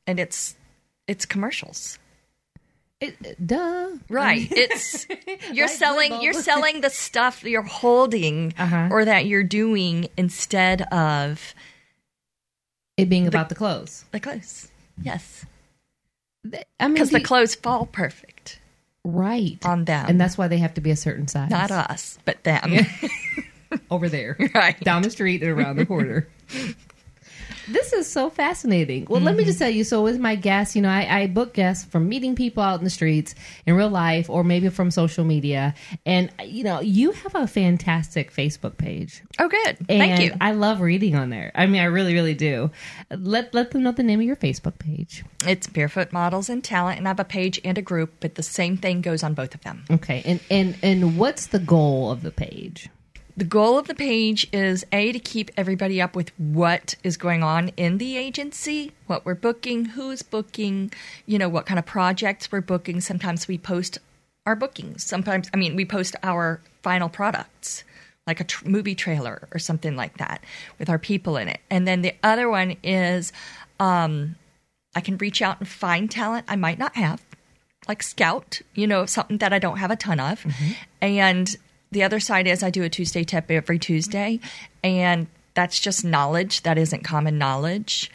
and 0.06 0.20
it's 0.20 0.56
it's 1.08 1.24
commercials. 1.24 1.98
It, 3.00 3.16
it- 3.24 3.46
duh. 3.46 3.88
Right. 4.10 4.46
It's 4.54 5.06
you're 5.52 5.68
selling 5.68 6.20
you're 6.20 6.34
selling 6.34 6.82
the 6.82 6.90
stuff 6.90 7.42
you're 7.44 7.62
holding 7.62 8.52
Uh-huh. 8.58 8.88
or 8.90 9.06
that 9.06 9.24
you're 9.24 9.42
doing 9.44 10.08
instead 10.18 10.82
of 10.92 11.54
It 12.98 13.08
being 13.08 13.26
about 13.26 13.48
the 13.48 13.54
clothes. 13.54 14.04
the 14.10 14.20
clothes. 14.20 14.68
Yes. 15.02 15.46
I 16.78 16.86
mean, 16.88 16.94
Because 16.94 17.10
the 17.10 17.20
clothes 17.20 17.54
fall 17.54 17.86
perfect 17.86 18.58
right 19.04 19.58
on 19.64 19.84
them. 19.84 20.06
and 20.08 20.20
that's 20.20 20.36
why 20.38 20.48
they 20.48 20.58
have 20.58 20.74
to 20.74 20.80
be 20.80 20.90
a 20.90 20.96
certain 20.96 21.28
size. 21.28 21.50
not 21.50 21.70
us, 21.70 22.18
but 22.24 22.42
them. 22.44 22.72
over 23.90 24.08
there, 24.08 24.36
Right. 24.54 24.78
down 24.80 25.02
the 25.02 25.10
street 25.10 25.42
and 25.42 25.50
around 25.52 25.76
the 25.76 25.86
corner. 25.86 26.28
This 27.68 27.92
is 27.92 28.10
so 28.10 28.30
fascinating. 28.30 29.06
Well, 29.08 29.20
let 29.20 29.36
me 29.36 29.44
just 29.44 29.56
mm-hmm. 29.56 29.64
tell 29.64 29.70
you. 29.70 29.84
So, 29.84 30.02
with 30.02 30.18
my 30.18 30.36
guests, 30.36 30.76
you 30.76 30.82
know, 30.82 30.88
I, 30.88 31.22
I 31.22 31.26
book 31.26 31.54
guests 31.54 31.84
from 31.84 32.08
meeting 32.08 32.34
people 32.34 32.62
out 32.62 32.78
in 32.78 32.84
the 32.84 32.90
streets 32.90 33.34
in 33.66 33.74
real 33.74 33.88
life, 33.88 34.30
or 34.30 34.44
maybe 34.44 34.68
from 34.68 34.90
social 34.90 35.24
media. 35.24 35.74
And 36.06 36.30
you 36.44 36.64
know, 36.64 36.80
you 36.80 37.12
have 37.12 37.34
a 37.34 37.46
fantastic 37.46 38.32
Facebook 38.32 38.76
page. 38.76 39.22
Oh 39.38 39.48
good. 39.48 39.76
And 39.88 40.00
Thank 40.00 40.20
you. 40.20 40.34
I 40.40 40.52
love 40.52 40.80
reading 40.80 41.16
on 41.16 41.30
there. 41.30 41.50
I 41.54 41.66
mean, 41.66 41.80
I 41.80 41.86
really, 41.86 42.14
really 42.14 42.34
do. 42.34 42.70
Let 43.10 43.54
let 43.54 43.70
them 43.70 43.82
know 43.82 43.92
the 43.92 44.02
name 44.02 44.20
of 44.20 44.26
your 44.26 44.36
Facebook 44.36 44.78
page. 44.78 45.24
It's 45.46 45.66
Barefoot 45.66 46.12
Models 46.12 46.48
and 46.48 46.62
Talent 46.62 46.98
and 46.98 47.08
I 47.08 47.10
have 47.10 47.20
a 47.20 47.24
page 47.24 47.60
and 47.64 47.78
a 47.78 47.82
group, 47.82 48.14
but 48.20 48.34
the 48.34 48.42
same 48.42 48.76
thing 48.76 49.00
goes 49.00 49.22
on 49.22 49.34
both 49.34 49.54
of 49.54 49.62
them. 49.62 49.84
Okay, 49.90 50.22
and 50.24 50.40
and 50.50 50.76
and 50.82 51.18
what's 51.18 51.46
the 51.46 51.58
goal 51.58 52.10
of 52.10 52.22
the 52.22 52.30
page? 52.30 52.88
The 53.36 53.44
goal 53.44 53.78
of 53.78 53.86
the 53.86 53.94
page 53.94 54.48
is 54.52 54.84
A, 54.92 55.12
to 55.12 55.18
keep 55.18 55.50
everybody 55.56 56.00
up 56.00 56.14
with 56.14 56.30
what 56.38 56.94
is 57.02 57.16
going 57.16 57.42
on 57.42 57.68
in 57.76 57.98
the 57.98 58.16
agency, 58.16 58.92
what 59.06 59.24
we're 59.24 59.34
booking, 59.34 59.86
who's 59.86 60.22
booking, 60.22 60.92
you 61.26 61.38
know, 61.38 61.48
what 61.48 61.66
kind 61.66 61.78
of 61.78 61.86
projects 61.86 62.50
we're 62.52 62.60
booking. 62.60 63.00
Sometimes 63.00 63.48
we 63.48 63.56
post 63.56 63.98
our 64.46 64.56
bookings. 64.56 65.04
Sometimes, 65.04 65.48
I 65.54 65.56
mean, 65.56 65.76
we 65.76 65.84
post 65.84 66.16
our 66.22 66.60
final 66.82 67.08
products, 67.08 67.84
like 68.26 68.40
a 68.40 68.44
tr- 68.44 68.68
movie 68.68 68.94
trailer 68.94 69.48
or 69.52 69.58
something 69.58 69.96
like 69.96 70.18
that 70.18 70.42
with 70.78 70.90
our 70.90 70.98
people 70.98 71.36
in 71.36 71.48
it. 71.48 71.60
And 71.70 71.86
then 71.86 72.02
the 72.02 72.14
other 72.22 72.48
one 72.48 72.76
is 72.82 73.32
um, 73.78 74.36
I 74.94 75.00
can 75.00 75.16
reach 75.18 75.40
out 75.40 75.60
and 75.60 75.68
find 75.68 76.10
talent 76.10 76.46
I 76.48 76.56
might 76.56 76.78
not 76.78 76.96
have 76.96 77.22
like 77.88 78.02
scout, 78.02 78.60
you 78.74 78.86
know, 78.86 79.06
something 79.06 79.38
that 79.38 79.52
I 79.52 79.58
don't 79.58 79.78
have 79.78 79.90
a 79.90 79.96
ton 79.96 80.20
of. 80.20 80.44
And 81.00 81.56
the 81.90 82.02
other 82.02 82.20
side 82.20 82.46
is 82.46 82.62
I 82.62 82.70
do 82.70 82.82
a 82.82 82.88
Tuesday 82.88 83.24
tip 83.24 83.50
every 83.50 83.78
Tuesday, 83.78 84.40
and 84.82 85.26
that's 85.54 85.80
just 85.80 86.04
knowledge 86.04 86.62
that 86.62 86.78
isn't 86.78 87.04
common 87.04 87.38
knowledge 87.38 88.10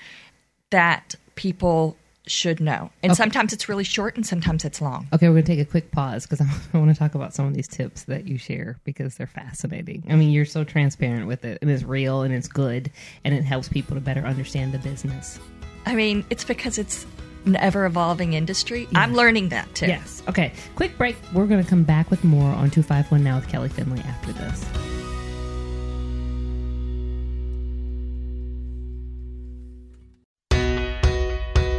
that 0.72 1.16
people 1.36 1.98
should 2.28 2.60
know. 2.60 2.90
And 3.04 3.16
sometimes 3.16 3.54
it's 3.54 3.70
really 3.70 3.84
short 3.84 4.16
and 4.16 4.26
sometimes 4.26 4.66
it's 4.66 4.82
long. 4.82 5.08
Okay, 5.14 5.28
we're 5.28 5.36
going 5.36 5.46
to 5.46 5.56
take 5.56 5.60
a 5.60 5.70
quick 5.70 5.92
pause 5.92 6.26
because 6.26 6.42
I 6.74 6.78
want 6.78 6.90
to 6.90 6.98
talk 6.98 7.16
about 7.16 7.34
some 7.34 7.46
of 7.46 7.54
these 7.54 7.68
tips 7.68 8.04
that 8.04 8.28
you 8.28 8.38
share 8.38 8.78
because 8.84 9.16
they're 9.16 9.28
fascinating. 9.28 10.04
I 10.10 10.16
mean, 10.16 10.32
you're 10.32 10.46
so 10.46 10.64
transparent 10.64 11.28
with 11.28 11.46
it, 11.46 11.60
and 11.62 11.70
it's 11.70 11.84
real 11.84 12.22
and 12.22 12.34
it's 12.34 12.48
good, 12.48 12.92
and 13.24 13.34
it 13.34 13.44
helps 13.44 13.70
people 13.70 13.96
to 13.96 14.02
better 14.02 14.22
understand 14.22 14.74
the 14.74 14.80
business. 14.80 15.40
I 15.86 15.96
mean, 15.96 16.26
it's 16.30 16.44
because 16.44 16.80
it's 16.80 17.06
an 17.46 17.56
ever 17.56 17.86
evolving 17.86 18.34
industry. 18.34 18.88
I'm 18.96 19.14
learning 19.14 19.50
that 19.50 19.74
too. 19.76 19.88
Yes. 19.88 20.24
Okay, 20.28 20.54
quick 20.76 20.98
break. 20.98 21.16
We're 21.34 21.48
going 21.48 21.64
to 21.64 21.70
come 21.70 21.84
back 21.84 22.10
with 22.10 22.24
more 22.24 22.50
on 22.50 22.70
251 22.70 23.24
Now 23.24 23.36
with 23.38 23.48
Kelly 23.48 23.70
Finley 23.70 24.02
after 24.02 24.34
this. 24.34 24.66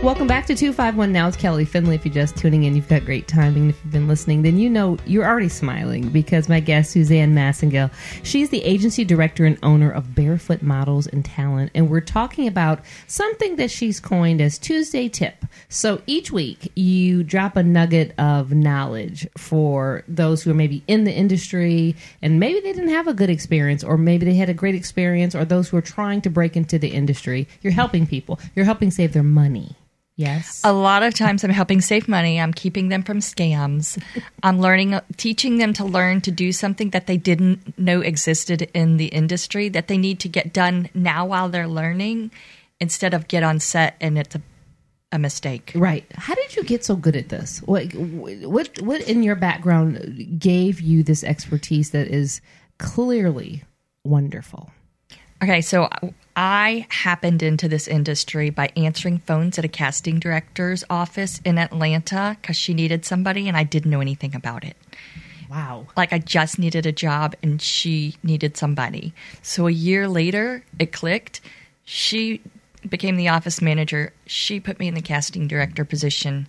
Welcome 0.06 0.28
back 0.28 0.46
to 0.46 0.54
251 0.54 1.10
Now 1.10 1.26
with 1.26 1.36
Kelly 1.36 1.64
Finley. 1.64 1.96
If 1.96 2.04
you're 2.04 2.14
just 2.14 2.36
tuning 2.36 2.62
in, 2.62 2.76
you've 2.76 2.86
got 2.86 3.04
great 3.04 3.26
timing. 3.26 3.70
If 3.70 3.80
you've 3.82 3.92
been 3.92 4.06
listening, 4.06 4.42
then 4.42 4.56
you 4.56 4.70
know 4.70 4.98
you're 5.04 5.26
already 5.26 5.48
smiling 5.48 6.10
because 6.10 6.48
my 6.48 6.60
guest, 6.60 6.92
Suzanne 6.92 7.34
Massingill, 7.34 7.90
she's 8.22 8.50
the 8.50 8.62
agency 8.62 9.04
director 9.04 9.44
and 9.44 9.58
owner 9.64 9.90
of 9.90 10.14
Barefoot 10.14 10.62
Models 10.62 11.08
and 11.08 11.25
Talent. 11.25 11.72
And 11.75 11.90
we're 11.90 12.00
talking 12.00 12.46
about 12.46 12.84
something 13.08 13.56
that 13.56 13.68
she's 13.68 13.98
coined 13.98 14.40
as 14.40 14.58
Tuesday 14.58 15.08
Tip. 15.08 15.44
So 15.68 16.00
each 16.06 16.30
week, 16.30 16.70
you 16.76 17.25
drop 17.25 17.56
a 17.56 17.64
nugget 17.64 18.16
of 18.16 18.52
knowledge 18.52 19.26
for 19.36 20.04
those 20.06 20.40
who 20.40 20.52
are 20.52 20.54
maybe 20.54 20.84
in 20.86 21.02
the 21.02 21.12
industry 21.12 21.96
and 22.22 22.38
maybe 22.38 22.60
they 22.60 22.72
didn't 22.72 22.90
have 22.90 23.08
a 23.08 23.12
good 23.12 23.28
experience, 23.28 23.82
or 23.82 23.98
maybe 23.98 24.25
they 24.25 24.36
had 24.36 24.50
a 24.50 24.54
great 24.54 24.76
experience, 24.76 25.34
or 25.34 25.44
those 25.44 25.68
who 25.68 25.76
are 25.76 25.82
trying 25.82 26.20
to 26.20 26.30
break 26.30 26.56
into 26.56 26.78
the 26.78 26.90
industry. 26.90 27.48
You're 27.60 27.72
helping 27.72 28.06
people, 28.06 28.38
you're 28.54 28.64
helping 28.64 28.92
save 28.92 29.12
their 29.12 29.25
money. 29.25 29.75
Yes. 30.16 30.62
A 30.64 30.73
lot 30.73 31.02
of 31.02 31.12
times 31.12 31.44
I'm 31.44 31.50
helping 31.50 31.82
save 31.82 32.08
money. 32.08 32.40
I'm 32.40 32.54
keeping 32.54 32.88
them 32.88 33.02
from 33.02 33.18
scams. 33.18 34.02
I'm 34.42 34.58
learning, 34.58 34.99
teaching 35.18 35.58
them 35.58 35.75
to 35.75 35.85
learn 35.85 36.23
to 36.23 36.30
do 36.30 36.52
something 36.52 36.90
that 36.90 37.06
they 37.06 37.18
didn't 37.18 37.78
know 37.78 38.00
existed 38.00 38.70
in 38.73 38.96
the 38.96 39.06
industry 39.06 39.68
that 39.68 39.88
they 39.88 39.99
need 39.99 40.18
to 40.20 40.28
get 40.28 40.54
done 40.54 40.88
now 40.94 41.26
while 41.26 41.50
they're 41.50 41.68
learning 41.68 42.30
instead 42.80 43.12
of 43.12 43.28
get 43.28 43.42
on 43.42 43.61
set 43.61 43.96
and 44.00 44.18
it's 44.18 44.35
a, 44.35 44.40
a 45.12 45.18
mistake. 45.18 45.73
Right. 45.75 46.06
How 46.14 46.35
did 46.35 46.56
you 46.56 46.64
get 46.64 46.82
so 46.82 46.96
good 46.96 47.16
at 47.16 47.28
this? 47.28 47.61
What 47.61 47.94
what 47.94 48.80
what 48.80 49.02
in 49.02 49.23
your 49.23 49.37
background 49.37 50.38
gave 50.38 50.80
you 50.80 51.02
this 51.02 51.25
expertise 51.25 51.90
that 51.90 52.08
is 52.08 52.40
clearly 52.78 53.64
wonderful? 54.02 54.70
Okay, 55.42 55.60
so 55.60 55.88
I 56.34 56.86
happened 56.88 57.42
into 57.42 57.68
this 57.68 57.88
industry 57.88 58.50
by 58.50 58.70
answering 58.76 59.18
phones 59.18 59.58
at 59.58 59.64
a 59.64 59.68
casting 59.68 60.18
director's 60.18 60.84
office 60.88 61.40
in 61.44 61.58
Atlanta 61.58 62.36
because 62.40 62.56
she 62.56 62.74
needed 62.74 63.04
somebody 63.04 63.48
and 63.48 63.56
I 63.56 63.64
didn't 63.64 63.90
know 63.90 64.00
anything 64.00 64.34
about 64.34 64.64
it. 64.64 64.76
Wow. 65.48 65.86
like 65.96 66.12
I 66.12 66.18
just 66.18 66.58
needed 66.58 66.86
a 66.86 66.92
job 66.92 67.36
and 67.42 67.62
she 67.62 68.16
needed 68.22 68.56
somebody. 68.56 69.14
So 69.42 69.66
a 69.66 69.70
year 69.70 70.08
later, 70.08 70.64
it 70.78 70.92
clicked. 70.92 71.40
She 71.84 72.40
became 72.88 73.16
the 73.16 73.28
office 73.28 73.62
manager. 73.62 74.12
She 74.26 74.60
put 74.60 74.78
me 74.78 74.88
in 74.88 74.94
the 74.94 75.02
casting 75.02 75.46
director 75.46 75.84
position, 75.84 76.46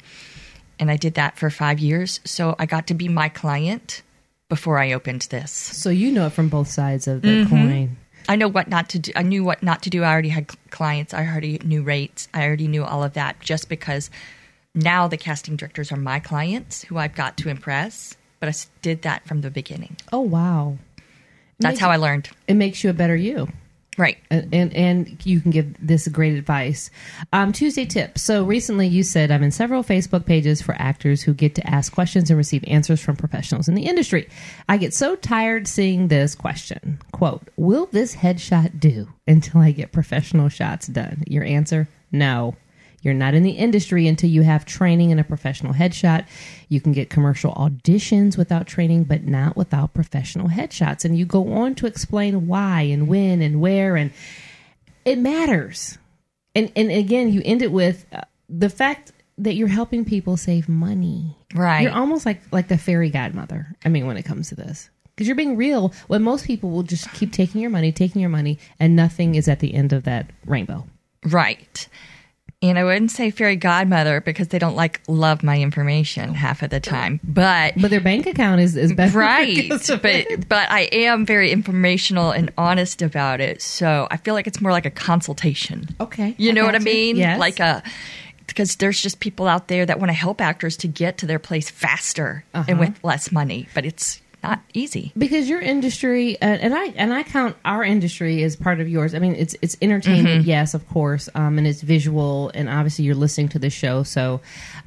and 0.79 0.89
I 0.89 0.97
did 0.97 1.15
that 1.15 1.37
for 1.37 1.49
five 1.49 1.79
years. 1.79 2.19
So 2.25 2.55
I 2.57 2.65
got 2.65 2.87
to 2.87 2.93
be 2.93 3.07
my 3.07 3.29
client 3.29 4.01
before 4.49 4.79
I 4.79 4.93
opened 4.93 5.23
this. 5.23 5.51
So 5.51 5.89
you 5.89 6.11
know 6.11 6.27
it 6.27 6.33
from 6.33 6.49
both 6.49 6.69
sides 6.69 7.07
of 7.07 7.21
the 7.21 7.43
mm-hmm. 7.43 7.49
coin. 7.49 7.97
I 8.29 8.35
know 8.35 8.47
what 8.47 8.67
not 8.67 8.89
to 8.89 8.99
do. 8.99 9.11
I 9.15 9.21
knew 9.23 9.43
what 9.43 9.63
not 9.63 9.83
to 9.83 9.89
do. 9.89 10.03
I 10.03 10.11
already 10.11 10.29
had 10.29 10.47
clients. 10.69 11.13
I 11.13 11.25
already 11.25 11.59
knew 11.63 11.81
rates. 11.81 12.27
I 12.33 12.45
already 12.45 12.67
knew 12.67 12.83
all 12.83 13.03
of 13.03 13.13
that 13.13 13.39
just 13.39 13.69
because 13.69 14.09
now 14.75 15.07
the 15.07 15.17
casting 15.17 15.55
directors 15.55 15.91
are 15.91 15.97
my 15.97 16.19
clients 16.19 16.83
who 16.83 16.97
I've 16.97 17.15
got 17.15 17.37
to 17.37 17.49
impress. 17.49 18.15
But 18.39 18.49
I 18.49 18.53
did 18.81 19.01
that 19.03 19.25
from 19.27 19.41
the 19.41 19.49
beginning. 19.49 19.97
Oh 20.13 20.19
wow. 20.21 20.77
That's 21.59 21.73
Makes- 21.73 21.79
how 21.79 21.89
I 21.89 21.95
learned. 21.95 22.29
It 22.47 22.53
makes 22.53 22.83
you 22.83 22.89
a 22.89 22.93
better 22.93 23.15
you. 23.15 23.47
Right. 23.97 24.17
and 24.29 24.53
and, 24.53 24.73
and 24.75 25.25
you 25.25 25.41
can 25.41 25.49
give 25.49 25.75
this 25.85 26.07
great 26.07 26.37
advice. 26.37 26.91
Um, 27.33 27.51
Tuesday 27.51 27.85
tip. 27.85 28.19
So 28.19 28.43
recently, 28.43 28.87
you 28.87 29.01
said 29.01 29.31
I'm 29.31 29.41
in 29.41 29.51
several 29.51 29.83
Facebook 29.83 30.25
pages 30.25 30.61
for 30.61 30.75
actors 30.77 31.23
who 31.23 31.33
get 31.33 31.55
to 31.55 31.67
ask 31.67 31.91
questions 31.91 32.29
and 32.29 32.37
receive 32.37 32.63
answers 32.67 33.01
from 33.01 33.15
professionals 33.15 33.67
in 33.67 33.73
the 33.73 33.87
industry. 33.87 34.29
I 34.69 34.77
get 34.77 34.93
so 34.93 35.15
tired 35.15 35.67
seeing 35.67 36.09
this 36.09 36.35
question. 36.35 36.99
Quote: 37.11 37.47
Will 37.57 37.87
this 37.87 38.15
headshot 38.15 38.79
do 38.79 39.07
until 39.27 39.61
I 39.61 39.71
get 39.71 39.91
professional 39.91 40.49
shots 40.49 40.87
done? 40.87 41.23
Your 41.27 41.43
answer: 41.43 41.87
No. 42.11 42.55
You're 43.07 43.15
not 43.15 43.33
in 43.33 43.43
the 43.43 43.51
industry 43.51 44.05
until 44.05 44.29
you 44.29 44.41
have 44.41 44.65
training 44.65 45.11
and 45.11 45.19
a 45.19 45.23
professional 45.23 45.73
headshot. 45.73 46.27
You 46.67 46.81
can 46.81 46.91
get 46.91 47.09
commercial 47.09 47.53
auditions 47.53 48.37
without 48.37 48.67
training, 48.67 49.05
but 49.05 49.23
not 49.23 49.55
without 49.55 49.93
professional 49.93 50.49
headshots. 50.49 51.05
And 51.05 51.17
you 51.17 51.25
go 51.25 51.53
on 51.53 51.73
to 51.75 51.85
explain 51.85 52.47
why 52.47 52.81
and 52.81 53.07
when 53.07 53.41
and 53.41 53.61
where, 53.61 53.95
and 53.95 54.11
it 55.05 55.17
matters. 55.17 55.97
And 56.53 56.69
and 56.75 56.91
again, 56.91 57.31
you 57.31 57.41
end 57.45 57.61
it 57.61 57.71
with 57.71 58.05
uh, 58.11 58.21
the 58.49 58.69
fact 58.69 59.13
that 59.37 59.55
you're 59.55 59.69
helping 59.69 60.03
people 60.03 60.35
save 60.35 60.67
money. 60.67 61.37
Right. 61.55 61.83
You're 61.83 61.93
almost 61.93 62.25
like 62.25 62.41
like 62.51 62.67
the 62.67 62.77
fairy 62.77 63.09
godmother. 63.09 63.73
I 63.85 63.89
mean, 63.89 64.05
when 64.05 64.17
it 64.17 64.23
comes 64.23 64.49
to 64.49 64.55
this. 64.55 64.89
Because 65.15 65.27
you're 65.27 65.35
being 65.37 65.55
real 65.55 65.93
when 66.07 66.23
most 66.23 66.45
people 66.45 66.71
will 66.71 66.83
just 66.83 67.09
keep 67.13 67.31
taking 67.31 67.61
your 67.61 67.69
money, 67.69 67.93
taking 67.93 68.19
your 68.19 68.29
money, 68.29 68.59
and 68.81 68.97
nothing 68.97 69.35
is 69.35 69.47
at 69.47 69.61
the 69.61 69.73
end 69.73 69.93
of 69.93 70.03
that 70.03 70.29
rainbow. 70.45 70.85
Right. 71.23 71.87
And 72.59 72.79
I 72.79 72.83
wouldn't 72.83 73.11
say 73.11 73.29
fairy 73.29 73.55
godmother 73.55 74.19
because 74.19 74.47
they 74.47 74.57
don't 74.57 74.75
like 74.75 74.99
love 75.07 75.43
my 75.43 75.59
information 75.59 76.33
half 76.33 76.63
of 76.63 76.71
the 76.71 76.79
time. 76.79 77.19
But 77.23 77.75
But 77.79 77.91
their 77.91 78.01
bank 78.01 78.25
account 78.25 78.61
is, 78.61 78.75
is 78.75 78.93
better. 78.93 79.19
right. 79.19 79.47
it. 79.69 80.01
But 80.01 80.49
but 80.49 80.71
I 80.71 80.89
am 80.91 81.23
very 81.23 81.51
informational 81.51 82.31
and 82.31 82.51
honest 82.57 83.03
about 83.03 83.41
it. 83.41 83.61
So 83.61 84.07
I 84.09 84.17
feel 84.17 84.33
like 84.33 84.47
it's 84.47 84.59
more 84.59 84.71
like 84.71 84.87
a 84.87 84.91
consultation. 84.91 85.87
Okay. 85.99 86.33
You 86.39 86.49
I 86.49 86.53
know 86.53 86.65
what 86.65 86.73
I 86.73 86.79
mean? 86.79 87.15
Yes. 87.15 87.39
Like 87.39 87.59
a 87.59 87.83
because 88.47 88.77
there's 88.77 88.99
just 89.01 89.19
people 89.19 89.45
out 89.47 89.67
there 89.67 89.85
that 89.85 89.99
want 89.99 90.09
to 90.09 90.13
help 90.15 90.41
actors 90.41 90.77
to 90.77 90.87
get 90.87 91.19
to 91.19 91.27
their 91.27 91.37
place 91.39 91.69
faster 91.69 92.43
Uh-huh. 92.55 92.65
and 92.69 92.79
with 92.79 92.97
less 93.03 93.31
money, 93.31 93.67
but 93.75 93.85
it's 93.85 94.19
not 94.43 94.61
easy. 94.73 95.11
because 95.17 95.49
your 95.49 95.59
industry 95.61 96.39
uh, 96.41 96.45
and 96.45 96.73
I 96.73 96.85
and 96.95 97.13
I 97.13 97.23
count 97.23 97.55
our 97.65 97.83
industry 97.83 98.43
as 98.43 98.55
part 98.55 98.79
of 98.79 98.87
yours. 98.87 99.13
I 99.13 99.19
mean, 99.19 99.35
it's 99.35 99.55
it's 99.61 99.75
entertainment, 99.81 100.45
yes, 100.45 100.73
of 100.73 100.87
course, 100.89 101.29
um, 101.35 101.57
and 101.57 101.67
it's 101.67 101.81
visual, 101.81 102.51
and 102.53 102.69
obviously 102.69 103.05
you're 103.05 103.15
listening 103.15 103.49
to 103.49 103.59
the 103.59 103.69
show, 103.69 104.03
so 104.03 104.41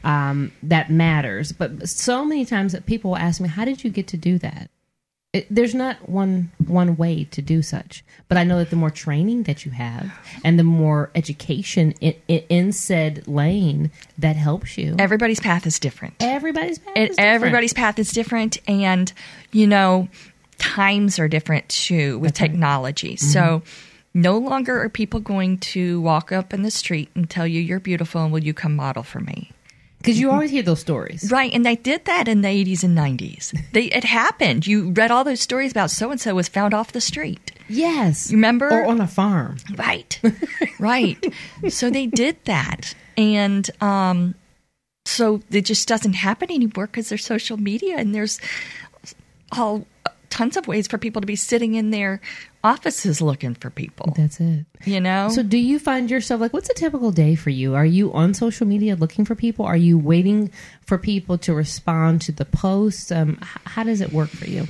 um, 0.04 0.52
that 0.62 0.90
matters. 0.90 1.52
But 1.52 1.88
so 1.88 2.24
many 2.24 2.44
times 2.44 2.72
that 2.72 2.86
people 2.86 3.16
ask 3.16 3.40
me, 3.40 3.48
"How 3.48 3.64
did 3.64 3.84
you 3.84 3.90
get 3.90 4.06
to 4.08 4.16
do 4.16 4.38
that?" 4.38 4.70
It, 5.32 5.46
there's 5.48 5.76
not 5.76 6.08
one 6.08 6.50
one 6.66 6.96
way 6.96 7.22
to 7.30 7.40
do 7.40 7.62
such, 7.62 8.02
but 8.26 8.36
I 8.36 8.42
know 8.42 8.58
that 8.58 8.70
the 8.70 8.76
more 8.76 8.90
training 8.90 9.44
that 9.44 9.64
you 9.64 9.70
have 9.70 10.10
and 10.42 10.58
the 10.58 10.64
more 10.64 11.10
education 11.14 11.92
in, 12.00 12.14
in, 12.26 12.42
in 12.48 12.72
said 12.72 13.28
lane 13.28 13.92
that 14.18 14.34
helps 14.34 14.76
you. 14.76 14.96
Everybody's 14.98 15.38
path 15.38 15.66
is 15.68 15.78
different. 15.78 16.14
Everybody's 16.18 16.80
path 16.80 16.96
It, 16.96 17.10
is 17.10 17.16
different. 17.16 17.34
everybody's 17.34 17.72
path 17.72 17.98
is 18.00 18.10
different, 18.10 18.58
and 18.66 19.12
you 19.52 19.68
know, 19.68 20.08
times 20.58 21.20
are 21.20 21.28
different 21.28 21.68
too 21.68 22.18
with 22.18 22.34
technology. 22.34 23.14
Mm-hmm. 23.14 23.26
So, 23.26 23.62
no 24.12 24.36
longer 24.36 24.82
are 24.82 24.88
people 24.88 25.20
going 25.20 25.58
to 25.58 26.00
walk 26.00 26.32
up 26.32 26.52
in 26.52 26.62
the 26.62 26.72
street 26.72 27.08
and 27.14 27.30
tell 27.30 27.46
you 27.46 27.60
you're 27.60 27.78
beautiful 27.78 28.24
and 28.24 28.32
will 28.32 28.42
you 28.42 28.52
come 28.52 28.74
model 28.74 29.04
for 29.04 29.20
me? 29.20 29.52
Because 30.00 30.18
you 30.18 30.30
always 30.30 30.50
hear 30.50 30.62
those 30.62 30.80
stories. 30.80 31.30
Right, 31.30 31.52
and 31.52 31.64
they 31.64 31.76
did 31.76 32.04
that 32.06 32.26
in 32.26 32.40
the 32.40 32.48
80s 32.48 32.82
and 32.82 32.96
90s. 32.96 33.54
They 33.72 33.84
it 33.84 34.04
happened. 34.04 34.66
You 34.66 34.90
read 34.90 35.10
all 35.10 35.24
those 35.24 35.40
stories 35.40 35.70
about 35.70 35.90
so 35.90 36.10
and 36.10 36.20
so 36.20 36.34
was 36.34 36.48
found 36.48 36.74
off 36.74 36.92
the 36.92 37.00
street. 37.00 37.52
Yes, 37.68 38.30
You 38.30 38.36
remember? 38.36 38.68
or 38.70 38.86
on 38.86 39.00
a 39.00 39.06
farm. 39.06 39.58
Right. 39.76 40.20
right. 40.80 41.16
So 41.68 41.88
they 41.90 42.06
did 42.06 42.36
that. 42.46 42.94
And 43.16 43.70
um, 43.82 44.34
so 45.04 45.40
it 45.50 45.66
just 45.66 45.86
doesn't 45.86 46.14
happen 46.14 46.50
anymore 46.50 46.86
because 46.86 47.08
there's 47.10 47.24
social 47.24 47.56
media 47.58 47.96
and 47.96 48.14
there's 48.14 48.40
all 49.52 49.86
tons 50.30 50.56
of 50.56 50.66
ways 50.66 50.86
for 50.86 50.96
people 50.96 51.20
to 51.20 51.26
be 51.26 51.36
sitting 51.36 51.74
in 51.74 51.90
their 51.90 52.20
offices 52.64 53.20
looking 53.20 53.54
for 53.54 53.68
people. 53.68 54.12
That's 54.16 54.40
it. 54.40 54.64
You 54.84 55.00
know? 55.00 55.28
So, 55.28 55.42
do 55.42 55.58
you 55.58 55.78
find 55.78 56.10
yourself 56.10 56.40
like, 56.40 56.52
what's 56.52 56.70
a 56.70 56.74
typical 56.74 57.10
day 57.10 57.34
for 57.34 57.50
you? 57.50 57.74
Are 57.74 57.84
you 57.84 58.12
on 58.12 58.34
social 58.34 58.66
media 58.66 58.96
looking 58.96 59.24
for 59.24 59.34
people? 59.34 59.66
Are 59.66 59.76
you 59.76 59.98
waiting 59.98 60.50
for 60.86 60.96
people 60.96 61.36
to 61.38 61.54
respond 61.54 62.22
to 62.22 62.32
the 62.32 62.44
posts? 62.44 63.12
Um, 63.12 63.38
how 63.42 63.82
does 63.82 64.00
it 64.00 64.12
work 64.12 64.30
for 64.30 64.46
you? 64.46 64.66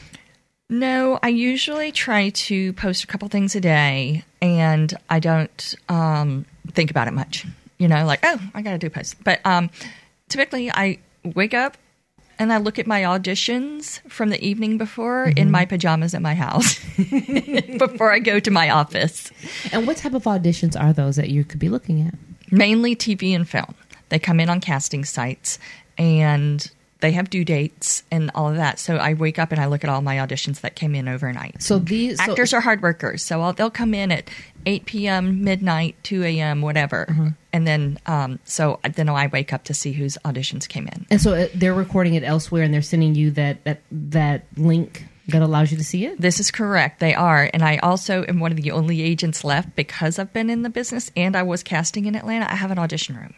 No, 0.69 1.19
I 1.21 1.29
usually 1.29 1.91
try 1.91 2.31
to 2.31 2.73
post 2.75 3.03
a 3.03 3.07
couple 3.09 3.27
things 3.29 3.57
a 3.57 3.61
day 3.61 4.25
and 4.41 4.95
I 5.09 5.19
don't 5.19 5.75
um, 5.89 6.47
think 6.69 6.93
about 6.93 7.09
it 7.09 7.13
much. 7.13 7.45
You 7.79 7.89
know, 7.89 8.05
like, 8.05 8.21
oh, 8.23 8.39
I 8.55 8.63
got 8.63 8.73
to 8.73 8.79
do 8.79 8.87
a 8.87 8.91
post. 8.91 9.17
But 9.25 9.41
um, 9.45 9.71
typically 10.29 10.71
I 10.71 10.99
wake 11.25 11.55
up 11.55 11.77
and 12.41 12.55
I 12.55 12.57
look 12.57 12.79
at 12.79 12.87
my 12.87 13.03
auditions 13.03 14.01
from 14.09 14.31
the 14.31 14.43
evening 14.45 14.79
before 14.79 15.27
in 15.27 15.35
mm-hmm. 15.35 15.51
my 15.51 15.67
pajamas 15.67 16.15
at 16.15 16.23
my 16.23 16.35
house 16.35 16.81
before 16.97 18.11
I 18.13 18.19
go 18.19 18.41
to 18.41 18.51
my 18.51 18.71
office. 18.71 19.31
And 19.73 19.87
what 19.87 19.99
type 19.99 20.15
of 20.15 20.25
auditions 20.25 20.81
are 20.81 20.95
those 20.95 21.17
that 21.17 21.29
you 21.29 21.45
could 21.45 21.61
be 21.61 21.69
looking 21.69 22.01
at? 22.01 22.15
Mainly 22.51 22.97
TV 22.97 23.37
and 23.37 23.47
film. 23.47 23.75
They 24.09 24.19
come 24.19 24.41
in 24.41 24.49
on 24.49 24.63
casting 24.63 25.05
sites 25.05 25.59
and 25.99 26.69
they 27.01 27.13
have 27.13 27.31
due 27.31 27.45
dates 27.45 28.03
and 28.11 28.31
all 28.35 28.49
of 28.49 28.57
that. 28.57 28.79
So 28.79 28.97
I 28.97 29.15
wake 29.15 29.39
up 29.39 29.53
and 29.53 29.61
I 29.61 29.67
look 29.67 29.85
at 29.85 29.91
all 29.91 30.03
my 30.03 30.17
auditions 30.17 30.61
that 30.61 30.75
came 30.77 30.95
in 30.95 31.09
overnight. 31.09 31.63
So 31.63 31.79
these 31.79 32.19
so- 32.19 32.25
actors 32.31 32.53
are 32.53 32.61
hard 32.61 32.83
workers, 32.83 33.23
so 33.23 33.41
I'll, 33.43 33.53
they'll 33.53 33.71
come 33.71 33.95
in 33.95 34.13
at 34.13 34.29
8 34.67 34.85
p.m., 34.87 35.43
midnight, 35.45 35.97
2 36.03 36.23
a.m., 36.25 36.61
whatever, 36.63 37.07
Mm-hmm. 37.09 37.29
and 37.53 37.67
then 37.67 37.99
um, 38.07 38.39
so 38.45 38.79
then 38.95 39.09
I 39.09 39.27
wake 39.29 39.53
up 39.53 39.65
to 39.65 39.75
see 39.75 39.93
whose 39.93 40.19
auditions 40.25 40.69
came 40.69 40.87
in. 40.87 41.07
and 41.11 41.21
so 41.21 41.35
uh, 41.35 41.49
they're 41.55 41.73
recording 41.75 42.15
it 42.15 42.23
elsewhere, 42.25 42.63
and 42.63 42.73
they're 42.75 42.83
sending 42.83 43.15
you 43.15 43.31
that 43.33 43.65
that 43.65 43.81
that 43.91 44.45
link 44.57 45.07
that 45.29 45.41
allows 45.43 45.71
you 45.71 45.79
to 45.79 45.85
see 45.85 46.05
it. 46.07 46.21
This 46.21 46.41
is 46.41 46.51
correct, 46.51 47.01
they 47.01 47.15
are, 47.15 47.49
and 47.55 47.63
I 47.63 47.79
also 47.79 48.25
am 48.27 48.39
one 48.41 48.51
of 48.53 48.57
the 48.59 48.71
only 48.73 49.01
agents 49.01 49.45
left 49.45 49.75
because 49.77 50.19
I've 50.19 50.33
been 50.33 50.51
in 50.51 50.63
the 50.63 50.71
business 50.71 51.11
and 51.17 51.35
I 51.37 51.43
was 51.45 51.63
casting 51.63 52.05
in 52.07 52.15
Atlanta. 52.15 52.51
I 52.51 52.57
have 52.57 52.71
an 52.71 52.79
audition 52.79 53.17
room. 53.17 53.35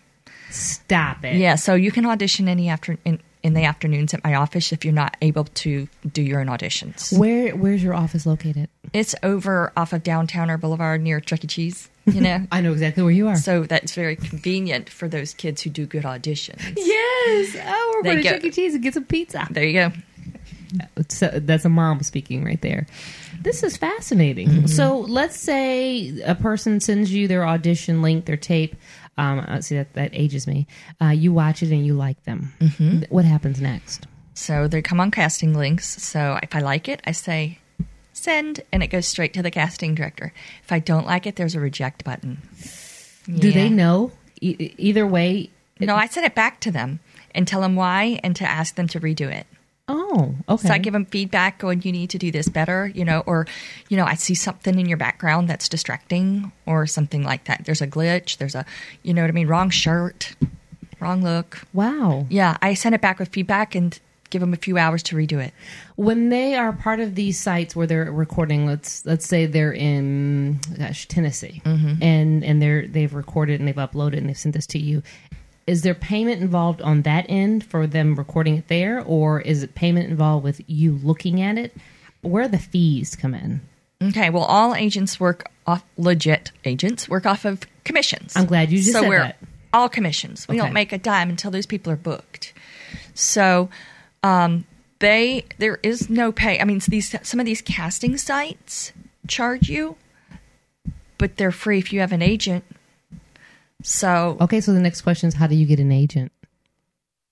Stop 0.51 1.25
it. 1.25 1.37
Yeah, 1.37 1.55
so 1.55 1.75
you 1.75 1.91
can 1.93 2.05
audition 2.07 2.49
any 2.49 2.69
after 2.69 2.99
in, 3.05 3.21
in 3.43 3.55
the 3.55 3.65
afternoons 3.65 4.15
at 4.15 4.23
my 4.23 4.35
office 4.35 4.73
if 4.73 4.85
you're 4.85 4.95
not 4.95 5.17
able 5.21 5.45
to 5.45 5.89
do 6.13 6.23
your 6.23 6.41
own 6.41 6.47
auditions. 6.47 7.17
Where 7.17 7.55
Where's 7.57 7.83
your 7.83 7.95
office 7.95 8.25
located? 8.27 8.69
It's 8.93 9.15
over 9.23 9.73
off 9.77 9.93
of 9.93 10.03
downtown 10.03 10.51
or 10.51 10.59
Boulevard 10.59 11.01
near 11.03 11.21
Chuck 11.21 11.45
E. 11.45 11.47
Cheese. 11.47 11.89
You 12.07 12.21
know. 12.23 12.47
I 12.53 12.61
know 12.61 12.73
exactly 12.73 13.03
where 13.03 13.13
you 13.13 13.29
are. 13.29 13.37
So 13.37 13.65
that's 13.65 13.95
very 13.95 14.17
convenient 14.17 14.89
for 14.89 15.09
those 15.09 15.35
kids 15.35 15.63
who 15.63 15.71
do 15.71 15.87
good 15.87 16.05
auditions. 16.05 16.61
yes. 16.77 17.57
Oh, 17.67 17.93
we're 17.97 18.03
going 18.03 18.23
to. 18.23 18.29
Chuck 18.29 18.45
E. 18.45 18.51
Cheese 18.51 18.75
and 18.75 18.83
get 18.83 18.95
some 18.95 19.05
pizza. 19.05 19.47
There 19.51 19.65
you 19.65 19.73
go. 19.73 19.93
So 21.09 21.29
that's 21.29 21.65
a 21.65 21.69
mom 21.69 22.03
speaking 22.03 22.45
right 22.45 22.61
there. 22.63 22.87
This 23.43 23.63
is 23.63 23.77
fascinating. 23.77 24.49
Mm-hmm. 24.49 24.67
So 24.67 25.01
let's 25.01 25.39
say 25.39 26.21
a 26.23 26.35
person 26.35 26.81
sends 26.81 27.13
you 27.13 27.29
their 27.29 27.47
audition 27.47 28.01
link, 28.03 28.25
their 28.25 28.37
tape. 28.37 28.77
Um, 29.19 29.41
uh, 29.41 29.61
see 29.61 29.77
that 29.77 29.93
that 29.95 30.11
ages 30.15 30.47
me. 30.47 30.67
Uh, 31.01 31.09
you 31.09 31.33
watch 31.33 31.63
it 31.63 31.71
and 31.71 31.85
you 31.85 31.95
like 31.95 32.23
them. 32.25 32.53
Th- 32.79 33.05
What 33.11 33.25
happens 33.27 33.61
next? 33.61 34.07
So 34.35 34.67
they 34.69 34.81
come 34.81 35.01
on 35.01 35.11
casting 35.11 35.53
links. 35.55 36.03
So 36.03 36.39
if 36.43 36.55
I 36.55 36.61
like 36.61 36.89
it, 36.89 37.03
I 37.07 37.13
say 37.13 37.59
send, 38.15 38.61
and 38.73 38.83
it 38.83 38.87
goes 38.89 39.07
straight 39.07 39.35
to 39.35 39.43
the 39.43 39.51
casting 39.51 39.95
director. 39.95 40.33
If 40.65 40.73
I 40.73 40.79
don't 40.79 41.07
like 41.07 41.27
it, 41.27 41.37
there's 41.37 41.55
a 41.55 41.61
reject 41.61 42.05
button. 42.05 42.41
Do 43.27 43.49
Yeah. 43.49 43.55
they 43.55 43.69
know? 43.69 44.13
E- 44.41 44.75
either 44.79 45.07
way. 45.07 45.51
No, 45.79 45.95
I 45.97 46.07
send 46.07 46.25
it 46.27 46.35
back 46.35 46.61
to 46.61 46.71
them 46.71 47.01
and 47.35 47.47
tell 47.47 47.61
them 47.61 47.77
why, 47.77 48.19
and 48.23 48.35
to 48.37 48.45
ask 48.49 48.75
them 48.77 48.89
to 48.89 49.01
redo 49.01 49.31
it. 49.31 49.47
Oh, 49.89 50.35
okay. 50.49 50.69
So 50.69 50.75
I 50.75 50.79
give 50.79 50.93
them 50.93 51.07
feedback, 51.07 51.59
going, 51.59 51.83
"You 51.83 51.93
need 51.93 52.11
to 52.11 52.19
do 52.19 52.31
this 52.31 52.49
better," 52.49 52.91
you 52.95 53.05
know, 53.05 53.23
or, 53.27 53.47
you 53.89 53.97
know, 53.97 54.05
I 54.05 54.15
see 54.15 54.35
something 54.35 54.79
in 54.79 54.87
your 54.87 54.97
background 54.97 55.49
that's 55.49 55.69
distracting, 55.69 56.53
or 56.67 56.87
something 56.87 57.25
like 57.25 57.45
that. 57.45 57.65
There's 57.65 57.83
a 57.83 57.87
glitch. 57.87 58.37
There's 58.39 58.55
a, 58.55 58.65
you 59.03 59.13
know 59.13 59.23
what 59.23 59.29
I 59.29 59.33
mean, 59.33 59.49
wrong 59.49 59.71
shirt, 59.71 60.35
wrong 61.01 61.23
look. 61.23 61.63
wow. 61.73 62.27
Yeah, 62.31 62.57
I 62.63 62.75
send 62.75 62.95
it 62.95 63.01
back 63.01 63.19
with 63.19 63.31
feedback 63.31 63.75
and 63.75 63.99
give 64.31 64.41
them 64.41 64.55
a 64.55 64.57
few 64.57 64.79
hours 64.79 65.03
to 65.05 65.17
redo 65.17 65.45
it. 65.45 65.53
When 65.97 66.31
they 66.31 66.57
are 66.57 66.73
part 66.73 67.01
of 67.01 67.15
these 67.15 67.39
sites 67.39 67.77
where 67.77 67.87
they're 67.87 68.11
recording, 68.11 68.67
let's 68.67 69.05
let's 69.05 69.27
say 69.27 69.47
they're 69.47 69.75
in 69.75 70.59
gosh 70.79 71.07
Tennessee, 71.07 71.61
mm-hmm. 71.65 72.03
and 72.03 72.45
and 72.45 72.63
they're 72.63 72.87
they've 72.87 73.13
recorded 73.13 73.61
and 73.61 73.69
they've 73.69 73.75
uploaded 73.75 74.19
and 74.19 74.29
they've 74.29 74.39
sent 74.39 74.55
this 74.55 74.67
to 74.69 74.79
you. 74.79 75.03
Is 75.67 75.83
there 75.83 75.95
payment 75.95 76.43
involved 76.43 76.83
on 76.83 77.03
that 77.03 77.27
end 77.29 77.65
for 77.65 77.87
them 77.87 78.17
recording 78.17 78.57
it 78.57 78.69
there, 78.69 79.01
or 79.03 79.41
is 79.41 79.63
it 79.63 79.75
payment 79.75 80.11
involved 80.11 80.43
with 80.45 80.61
you 80.67 80.99
looking 81.03 81.41
at 81.41 81.57
it? 81.57 81.75
Where 82.23 82.49
the 82.49 82.59
fees 82.59 83.15
come 83.17 83.35
in? 83.35 83.61
Okay, 84.03 84.31
well, 84.31 84.43
all 84.45 84.75
agents 84.75 85.21
work 85.21 85.45
off 85.65 85.85
legit 85.97 86.51
agents 86.65 87.09
work 87.09 87.25
off 87.25 87.45
of 87.45 87.61
commissions. 87.85 88.33
I'm 88.37 88.47
glad 88.47 88.73
you 88.73 88.79
just 88.79 88.93
so 88.93 89.03
said 89.03 89.09
we're 89.09 89.19
that. 89.21 89.37
all 89.73 89.89
commissions. 89.89 90.49
We 90.49 90.57
Okay. 90.57 90.67
don't 90.67 90.73
make 90.75 90.93
a 90.93 90.99
dime 90.99 91.31
until 91.31 91.53
those 91.53 91.67
people 91.67 91.93
are 91.93 91.97
booked. 91.97 92.53
So, 93.15 93.71
um, 94.25 94.65
they 94.99 95.45
there 95.59 95.79
is 95.85 96.11
no 96.11 96.33
pay. 96.33 96.59
I 96.61 96.65
mean, 96.65 96.81
these 96.89 97.15
some 97.23 97.39
of 97.39 97.47
these 97.47 97.61
casting 97.63 98.17
sites 98.17 98.93
charge 99.29 99.69
you, 99.69 99.97
but 101.19 101.37
they're 101.37 101.53
free 101.53 101.79
if 101.79 101.93
you 101.93 102.01
have 102.01 102.11
an 102.13 102.23
agent. 102.23 102.65
So 103.83 104.37
Okay, 104.41 104.61
so 104.61 104.73
the 104.73 104.81
next 104.81 105.03
question 105.03 105.29
is 105.29 105.35
how 105.35 105.47
do 105.47 105.55
you 105.55 105.67
get 105.67 105.81
an 105.81 105.93
agent? 105.93 106.33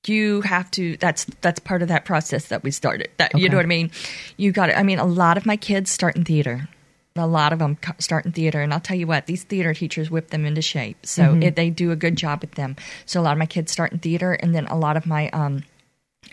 you 0.07 0.41
have 0.41 0.71
to 0.71 0.97
that's 0.97 1.27
that's 1.43 1.59
part 1.61 1.83
of 1.83 1.89
that 1.89 2.07
process 2.07 2.49
that 2.49 2.63
we 2.63 2.71
started. 2.71 3.11
That 3.19 3.39
you 3.39 3.49
know 3.51 3.57
what 3.57 3.67
i 3.67 3.69
mean? 3.69 3.91
You 4.39 4.51
got 4.51 4.71
it 4.71 4.77
i 4.79 4.83
mean 4.83 4.99
a 4.99 5.05
lot 5.05 5.37
of 5.37 5.45
my 5.45 5.57
kids 5.57 5.91
start 5.91 6.17
in 6.17 6.25
theater. 6.25 6.69
A 7.17 7.27
lot 7.27 7.53
of 7.53 7.59
them 7.59 7.77
start 7.99 8.25
in 8.25 8.33
theater. 8.33 8.63
And 8.63 8.73
i'll 8.73 8.81
tell 8.81 8.97
you 8.97 9.07
what 9.07 9.27
these 9.27 9.45
theater 9.45 9.75
teachers 9.75 10.11
whip 10.11 10.31
them 10.31 10.47
into 10.47 10.63
shape. 10.63 11.05
So 11.05 11.23
Mm-hmm. 11.35 11.43
it, 11.43 11.57
they 11.57 11.69
do 11.69 11.91
a 11.91 11.97
good 11.97 12.17
job 12.17 12.41
with 12.41 12.53
them. 12.53 12.77
So 13.05 13.21
a 13.21 13.23
lot 13.23 13.33
of 13.33 13.39
my 13.39 13.47
kids 13.47 13.71
start 13.73 13.93
in 13.93 13.99
theater. 13.99 14.33
And 14.33 14.55
then 14.55 14.67
a 14.69 14.77
lot 14.77 14.97
of 14.97 15.05
my 15.07 15.29
um 15.31 15.65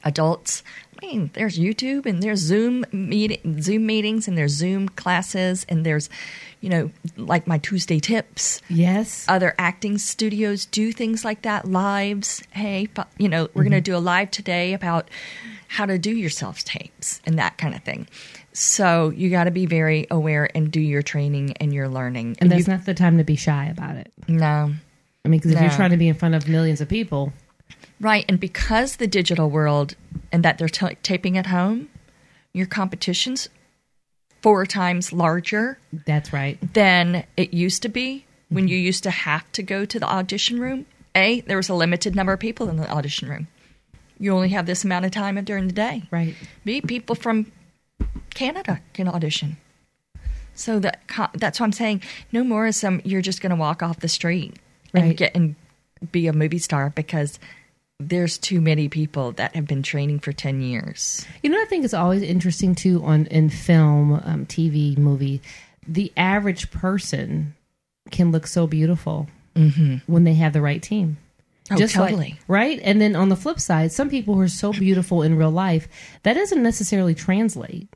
adults. 0.04 0.64
I 1.02 1.06
mean 1.06 1.30
there's 1.34 1.60
youtube 1.60 2.08
and 2.08 2.24
there's 2.24 2.40
zoom 2.40 2.84
meet 2.92 3.40
zoom 3.62 3.86
meetings 3.86 4.28
and 4.28 4.36
there's 4.36 4.54
zoom 4.54 4.90
classes 4.90 5.64
and 5.70 5.86
there's 5.86 6.10
you 6.60 6.70
know 6.70 6.90
like 7.18 7.46
my 7.46 7.60
tuesday 7.60 8.00
tips. 8.00 8.62
Yes. 8.70 9.26
other 9.28 9.54
acting 9.60 9.98
studios 10.00 10.66
do 10.66 10.92
things 10.92 11.24
like 11.24 11.44
that 11.44 11.66
lives. 11.66 12.42
Hey 12.52 12.88
you 13.18 13.30
know 13.30 13.50
we're 13.54 13.64
going 13.64 13.72
to 13.72 13.78
mm-hmm. 13.78 13.84
do 13.84 13.98
a 13.98 14.00
live 14.00 14.32
today 14.32 14.74
about 14.74 15.10
how 15.68 15.86
to 15.86 16.00
do 16.00 16.12
your 16.12 16.30
self 16.30 16.64
tapes 16.64 17.22
and 17.26 17.38
that 17.38 17.58
kind 17.58 17.76
of 17.76 17.84
thing. 17.84 18.08
So 18.54 19.10
you 19.10 19.30
got 19.30 19.44
to 19.44 19.52
be 19.52 19.68
very 19.68 20.08
aware 20.10 20.50
and 20.56 20.72
do 20.72 20.80
your 20.80 21.04
training 21.04 21.54
and 21.58 21.72
your 21.72 21.88
learning. 21.88 22.38
And 22.40 22.52
that's 22.52 22.68
you, 22.68 22.74
not 22.74 22.86
the 22.86 22.96
time 22.96 23.20
to 23.20 23.24
be 23.24 23.36
shy 23.36 23.66
about 23.66 23.98
it. 23.98 24.12
no. 24.28 24.74
I 25.26 25.30
mean, 25.30 25.42
because 25.42 25.52
if 25.52 25.60
you're 25.60 25.70
trying 25.72 25.92
to 25.92 25.98
be 25.98 26.08
in 26.08 26.14
front 26.14 26.36
of 26.36 26.48
millions 26.48 26.80
of 26.80 26.88
people, 26.88 27.34
right 28.00 28.26
and 28.28 28.40
because 28.40 28.98
the 28.98 29.08
digital 29.08 29.50
world 29.50 29.96
and 30.32 30.44
that 30.44 30.58
they're 30.58 30.70
ta 30.70 30.92
taping 31.04 31.38
at 31.38 31.48
home 31.48 31.90
your 32.54 32.68
competition's 32.68 33.50
four 34.42 34.66
times 34.66 35.12
larger 35.12 35.80
that's 36.06 36.32
right. 36.32 36.58
than 36.74 37.26
it 37.36 37.54
used 37.54 37.82
to 37.82 37.90
be 37.90 38.26
when 38.50 38.66
mm-hmm. 38.66 38.70
you 38.70 38.78
used 38.78 39.04
to 39.04 39.10
have 39.10 39.52
to 39.52 39.64
go 39.64 39.86
to 39.86 40.00
the 40.00 40.08
audition 40.08 40.60
room 40.60 40.86
A, 41.16 41.42
there 41.42 41.58
was 41.58 41.70
a 41.70 41.74
limited 41.74 42.16
number 42.16 42.34
of 42.34 42.40
people 42.40 42.70
in 42.70 42.78
the 42.78 42.90
audition 42.90 43.28
room. 43.28 43.48
You 44.20 44.34
only 44.34 44.50
have 44.50 44.66
this 44.66 44.84
amount 44.84 45.06
of 45.06 45.12
time 45.12 45.44
during 45.44 45.68
the 45.68 45.74
day. 45.74 46.04
Right. 46.12 46.36
B, 46.66 46.82
people 46.82 47.16
from 47.16 47.52
Canada 48.34 48.82
can 48.94 49.08
audition. 49.08 49.58
So 50.56 50.80
that 50.80 51.02
that's 51.36 51.60
what 51.60 51.66
I'm 51.66 51.72
saying. 51.72 52.02
No 52.32 52.44
more 52.44 52.68
is 52.68 52.78
some 52.78 53.02
you're 53.04 53.22
just 53.22 53.42
going 53.42 53.52
to 53.52 53.56
walk 53.56 53.84
off 53.84 54.00
the 54.00 54.08
street 54.08 54.56
and 54.94 55.16
get 55.16 55.36
and 55.36 55.56
be 56.12 56.28
a 56.28 56.34
movie 56.34 56.58
star 56.58 56.92
because 56.96 57.40
there's 58.00 58.38
too 58.38 58.62
many 58.62 58.90
people 58.90 59.32
that 59.34 59.56
have 59.56 59.66
been 59.66 59.82
training 59.84 60.20
for 60.20 60.32
10 60.32 60.62
years. 60.62 61.26
You 61.42 61.50
know, 61.50 61.60
I 61.62 61.66
think 61.66 61.84
it's 61.84 61.94
always 61.94 62.22
interesting 62.22 62.76
too 62.76 63.04
on 63.04 63.26
in 63.28 63.50
film, 63.50 64.14
um, 64.24 64.46
TV, 64.46 64.98
movie. 64.98 65.42
The 65.88 66.12
average 66.16 66.70
person 66.70 67.56
can 68.12 68.32
look 68.32 68.46
so 68.48 68.68
beautiful 68.68 69.28
when 70.06 70.24
they 70.24 70.36
have 70.36 70.54
the 70.54 70.62
right 70.62 70.84
team. 70.84 71.18
Oh, 71.72 71.76
like- 71.76 71.90
totally. 71.90 72.40
right? 72.48 72.80
And 72.84 73.02
then 73.02 73.16
on 73.16 73.30
the 73.30 73.36
flip 73.36 73.60
side, 73.60 73.92
some 73.92 74.10
people 74.10 74.36
who 74.36 74.42
are 74.42 74.48
so 74.48 74.72
beautiful 74.72 75.24
in 75.24 75.36
real 75.36 75.50
life 75.52 75.88
that 76.24 76.34
doesn't 76.36 76.62
necessarily 76.62 77.16
translate. 77.16 77.90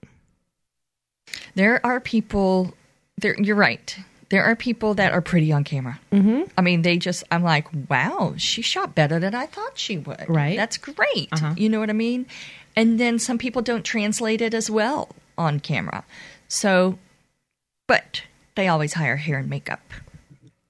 There 1.53 1.85
are 1.85 1.99
people. 1.99 2.73
There, 3.17 3.39
you're 3.39 3.55
right. 3.55 3.95
There 4.31 4.43
are 4.43 4.55
people 4.55 4.95
that 4.95 5.11
are 5.11 5.21
pretty 5.21 5.51
on 5.51 5.63
camera. 5.63 5.99
Mm-hmm. 6.11 6.43
I 6.57 6.61
mean, 6.61 6.81
they 6.81 6.97
just. 6.97 7.23
I'm 7.29 7.43
like, 7.43 7.67
wow, 7.89 8.33
she 8.37 8.61
shot 8.63 8.95
better 8.95 9.19
than 9.19 9.35
I 9.35 9.45
thought 9.45 9.77
she 9.77 9.97
would. 9.99 10.25
Right. 10.27 10.57
That's 10.57 10.77
great. 10.77 11.29
Uh-huh. 11.33 11.53
You 11.55 11.69
know 11.69 11.79
what 11.79 11.89
I 11.89 11.93
mean? 11.93 12.25
And 12.75 12.97
then 12.99 13.19
some 13.19 13.37
people 13.37 13.61
don't 13.61 13.83
translate 13.83 14.41
it 14.41 14.53
as 14.53 14.69
well 14.71 15.09
on 15.37 15.59
camera. 15.59 16.03
So, 16.47 16.97
but 17.87 18.23
they 18.55 18.67
always 18.69 18.93
hire 18.93 19.17
hair 19.17 19.37
and 19.37 19.49
makeup. 19.49 19.81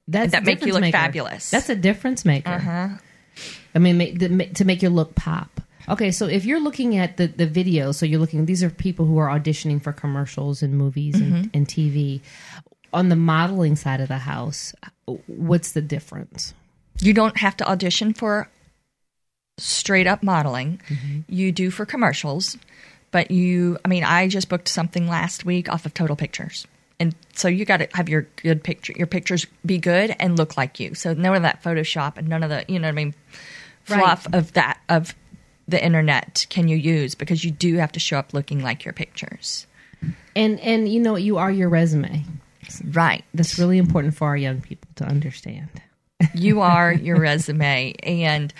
That's 0.08 0.32
That 0.32 0.43
make 0.43 0.65
you 0.65 0.74
look 0.74 0.82
maker. 0.82 0.97
fabulous. 0.97 1.50
That's 1.52 1.69
a 1.69 1.76
difference 1.76 2.26
maker. 2.26 2.50
Uh-huh. 2.50 2.88
I 3.76 3.80
mean, 3.80 4.17
to 4.56 4.65
make 4.65 4.82
your 4.82 4.91
look 4.91 5.15
pop. 5.15 5.62
Okay, 5.89 6.12
so 6.12 6.28
if 6.28 6.45
you're 6.45 6.60
looking 6.60 6.97
at 6.97 7.17
the, 7.17 7.28
the 7.28 7.47
video, 7.47 7.91
so 7.91 8.06
you're 8.06 8.19
looking, 8.19 8.45
these 8.45 8.62
are 8.63 8.69
people 8.69 9.06
who 9.06 9.17
are 9.17 9.28
auditioning 9.28 9.82
for 9.82 9.91
commercials 9.91 10.62
and 10.62 10.78
movies 10.78 11.15
Mm-hmm. 11.15 11.36
and, 11.36 11.50
and 11.54 11.67
TV. 11.67 12.21
On 12.93 13.10
the 13.10 13.15
modeling 13.15 13.75
side 13.75 14.01
of 14.01 14.08
the 14.08 14.17
house, 14.17 14.73
what's 15.27 15.71
the 15.71 15.82
difference? 15.82 16.54
You 16.99 17.13
don't 17.13 17.38
have 17.38 17.56
to 17.58 17.69
audition 17.69 18.13
for 18.13 18.49
straight 19.58 20.08
up 20.08 20.23
modeling. 20.23 20.82
Mm-hmm. 20.88 21.19
You 21.30 21.51
do 21.51 21.71
for 21.71 21.86
commercials, 21.86 22.58
but 23.12 23.32
you, 23.32 23.77
I 23.86 23.88
mean, 23.88 24.04
I 24.04 24.27
just 24.27 24.49
booked 24.49 24.67
something 24.67 25.08
last 25.08 25.45
week 25.45 25.69
off 25.69 25.86
of 25.86 25.93
Total 25.93 26.15
Pictures. 26.15 26.67
And 26.99 27.15
so 27.34 27.47
you 27.47 27.65
got 27.65 27.77
to 27.77 27.88
have 27.93 28.10
your 28.10 28.27
good 28.43 28.63
picture, 28.63 28.93
your 28.95 29.08
pictures 29.08 29.47
be 29.65 29.80
good 29.80 30.15
and 30.19 30.38
look 30.38 30.56
like 30.56 30.80
you. 30.80 30.93
So 30.93 31.13
none 31.13 31.36
of 31.36 31.41
that 31.41 31.63
Photoshop 31.63 32.17
and 32.17 32.27
none 32.27 32.43
of 32.43 32.49
the, 32.49 32.63
you 32.67 32.77
know 32.77 32.88
what 32.88 32.93
I 32.93 32.95
mean, 32.95 33.15
fluff 33.84 34.27
of 34.34 34.54
that, 34.54 34.80
of 34.88 35.15
the 35.67 35.84
internet 35.84 36.45
can 36.49 36.67
you 36.67 36.77
use 36.77 37.15
because 37.15 37.43
you 37.43 37.49
do 37.49 37.77
have 37.77 37.91
to 37.93 37.99
show 37.99 38.19
up 38.19 38.34
looking 38.34 38.62
like 38.62 38.86
your 38.86 38.93
pictures. 38.93 39.65
And 40.36 40.60
and 40.60 40.91
you 40.91 40.99
know, 40.99 41.15
you 41.15 41.38
are 41.38 41.51
your 41.51 41.69
resume. 41.69 42.25
Right. 42.91 43.24
That's 43.34 43.58
really 43.58 43.78
important 43.78 44.15
for 44.15 44.28
our 44.28 44.38
young 44.38 44.62
people 44.62 44.89
to 44.95 45.06
understand. 45.06 45.69
you 46.34 46.62
are 46.62 46.93
your 46.93 47.19
resume 47.19 47.93
and 48.04 48.54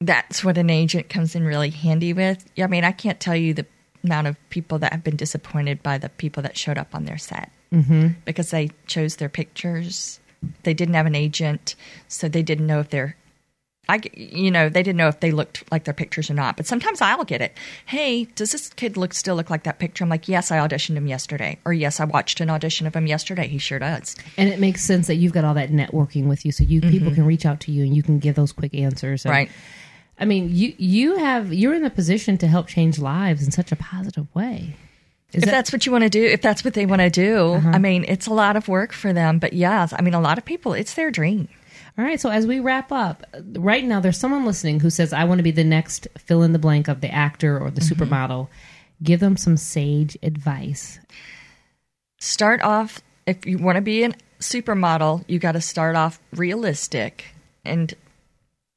that's 0.00 0.44
what 0.44 0.58
an 0.58 0.68
agent 0.68 1.08
comes 1.08 1.34
in 1.34 1.42
really 1.44 1.70
handy 1.70 2.12
with 2.12 2.44
i 2.58 2.66
mean 2.66 2.84
i 2.84 2.92
can't 2.92 3.18
tell 3.18 3.34
you 3.34 3.54
the 3.54 3.64
amount 4.04 4.26
of 4.26 4.36
people 4.50 4.78
that 4.78 4.92
have 4.92 5.02
been 5.02 5.16
disappointed 5.16 5.82
by 5.82 5.96
the 5.96 6.10
people 6.10 6.42
that 6.42 6.56
showed 6.56 6.76
up 6.76 6.94
on 6.94 7.06
their 7.06 7.16
set 7.16 7.50
mm-hmm. 7.72 8.08
because 8.26 8.50
they 8.50 8.70
chose 8.86 9.16
their 9.16 9.30
pictures 9.30 10.20
they 10.64 10.74
didn't 10.74 10.94
have 10.94 11.06
an 11.06 11.14
agent 11.14 11.74
so 12.08 12.28
they 12.28 12.42
didn't 12.42 12.66
know 12.66 12.80
if 12.80 12.90
they're 12.90 13.16
I, 13.88 14.00
you 14.14 14.50
know, 14.50 14.68
they 14.68 14.82
didn't 14.82 14.96
know 14.96 15.06
if 15.08 15.20
they 15.20 15.30
looked 15.30 15.62
like 15.70 15.84
their 15.84 15.94
pictures 15.94 16.28
or 16.28 16.34
not. 16.34 16.56
But 16.56 16.66
sometimes 16.66 17.00
I'll 17.00 17.24
get 17.24 17.40
it. 17.40 17.56
Hey, 17.86 18.24
does 18.34 18.50
this 18.52 18.68
kid 18.70 18.96
look 18.96 19.14
still 19.14 19.36
look 19.36 19.48
like 19.48 19.62
that 19.62 19.78
picture? 19.78 20.02
I'm 20.02 20.10
like, 20.10 20.28
yes, 20.28 20.50
I 20.50 20.58
auditioned 20.58 20.96
him 20.96 21.06
yesterday, 21.06 21.58
or 21.64 21.72
yes, 21.72 22.00
I 22.00 22.04
watched 22.04 22.40
an 22.40 22.50
audition 22.50 22.86
of 22.86 22.94
him 22.96 23.06
yesterday. 23.06 23.46
He 23.46 23.58
sure 23.58 23.78
does. 23.78 24.16
And 24.36 24.48
it 24.48 24.58
makes 24.58 24.82
sense 24.82 25.06
that 25.06 25.14
you've 25.16 25.32
got 25.32 25.44
all 25.44 25.54
that 25.54 25.70
networking 25.70 26.26
with 26.26 26.44
you, 26.44 26.50
so 26.52 26.64
you 26.64 26.80
people 26.80 27.12
can 27.14 27.24
reach 27.26 27.46
out 27.46 27.60
to 27.60 27.70
you 27.72 27.84
and 27.84 27.94
you 27.94 28.02
can 28.02 28.18
give 28.18 28.34
those 28.34 28.52
quick 28.52 28.74
answers. 28.74 29.24
And, 29.24 29.32
Mm-hmm. 29.32 29.38
Right. 29.38 29.50
I 30.18 30.24
mean, 30.24 30.48
you 30.50 30.72
you 30.78 31.16
have 31.18 31.52
you're 31.52 31.74
in 31.74 31.84
a 31.84 31.90
position 31.90 32.38
to 32.38 32.46
help 32.46 32.68
change 32.68 32.98
lives 32.98 33.44
in 33.44 33.50
such 33.52 33.70
a 33.70 33.76
positive 33.76 34.26
way. 34.34 34.74
Is 35.32 35.42
if 35.42 35.44
that- 35.44 35.50
that's 35.50 35.72
what 35.72 35.84
you 35.84 35.92
want 35.92 36.04
to 36.04 36.10
do, 36.10 36.24
if 36.24 36.40
that's 36.40 36.64
what 36.64 36.72
they 36.74 36.86
want 36.86 37.02
to 37.02 37.10
do, 37.10 37.52
Uh-huh. 37.52 37.70
I 37.74 37.78
mean, 37.78 38.04
it's 38.08 38.26
a 38.26 38.32
lot 38.32 38.56
of 38.56 38.66
work 38.66 38.92
for 38.92 39.12
them. 39.12 39.38
But 39.38 39.52
yes, 39.52 39.92
I 39.96 40.00
mean, 40.00 40.14
a 40.14 40.20
lot 40.20 40.38
of 40.38 40.44
people, 40.44 40.72
it's 40.72 40.94
their 40.94 41.10
dream. 41.10 41.48
All 41.98 42.04
right, 42.04 42.20
so 42.20 42.28
as 42.28 42.46
we 42.46 42.60
wrap 42.60 42.92
up, 42.92 43.24
right 43.54 43.84
now 43.84 44.00
there's 44.00 44.18
someone 44.18 44.44
listening 44.44 44.80
who 44.80 44.90
says, 44.90 45.12
I 45.14 45.24
want 45.24 45.38
to 45.38 45.42
be 45.42 45.50
the 45.50 45.64
next 45.64 46.08
fill 46.18 46.42
in 46.42 46.52
the 46.52 46.58
blank 46.58 46.88
of 46.88 47.00
the 47.00 47.10
actor 47.10 47.58
or 47.58 47.70
the 47.70 47.80
Mm-hmm. 47.80 48.02
supermodel. 48.02 48.48
Give 49.02 49.20
them 49.20 49.36
some 49.36 49.56
sage 49.56 50.16
advice. 50.22 50.98
Start 52.18 52.62
off, 52.62 53.00
if 53.26 53.46
you 53.46 53.58
want 53.58 53.76
to 53.76 53.82
be 53.82 54.04
a 54.04 54.12
supermodel, 54.40 55.24
you 55.26 55.38
got 55.38 55.52
to 55.52 55.60
start 55.60 55.96
off 55.96 56.18
realistic. 56.32 57.26
And 57.64 57.94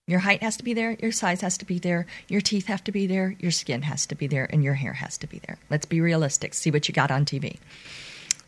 your 0.08 0.20
height 0.20 0.42
has 0.42 0.58
to 0.58 0.64
be 0.64 0.74
there, 0.74 0.98
your 1.02 1.12
size 1.12 1.42
has 1.42 1.58
to 1.60 1.66
be 1.66 1.78
there, 1.78 2.06
your 2.30 2.42
teeth 2.42 2.66
have 2.68 2.84
to 2.86 2.92
be 2.92 3.06
there, 3.06 3.36
your 3.40 3.52
skin 3.52 3.84
has 3.84 4.06
to 4.08 4.16
be 4.16 4.28
there, 4.28 4.48
and 4.52 4.64
your 4.64 4.74
hair 4.74 4.94
has 4.94 5.18
to 5.20 5.28
be 5.28 5.40
there. 5.40 5.58
Let's 5.70 5.86
be 5.86 6.02
realistic. 6.02 6.54
See 6.54 6.72
what 6.72 6.88
you 6.88 6.94
got 6.94 7.12
on 7.12 7.26
TV. 7.26 7.58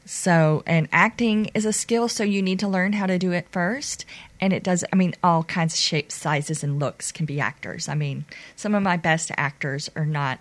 So, 0.05 0.63
and 0.65 0.89
acting 0.91 1.51
is 1.53 1.65
a 1.65 1.71
skill, 1.71 2.07
so 2.07 2.23
you 2.23 2.41
need 2.41 2.59
to 2.59 2.67
learn 2.67 2.93
how 2.93 3.05
to 3.05 3.17
do 3.17 3.31
it 3.31 3.47
first. 3.51 4.05
And 4.39 4.51
it 4.51 4.63
does, 4.63 4.83
I 4.91 4.95
mean, 4.95 5.13
all 5.23 5.43
kinds 5.43 5.73
of 5.73 5.79
shapes, 5.79 6.15
sizes, 6.15 6.63
and 6.63 6.79
looks 6.79 7.11
can 7.11 7.25
be 7.25 7.39
actors. 7.39 7.87
I 7.87 7.95
mean, 7.95 8.25
some 8.55 8.75
of 8.75 8.83
my 8.83 8.97
best 8.97 9.31
actors 9.37 9.89
are 9.95 10.05
not 10.05 10.39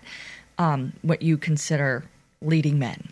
um, 0.57 0.93
what 1.03 1.21
you 1.21 1.37
consider 1.37 2.03
leading 2.41 2.79
men, 2.79 3.09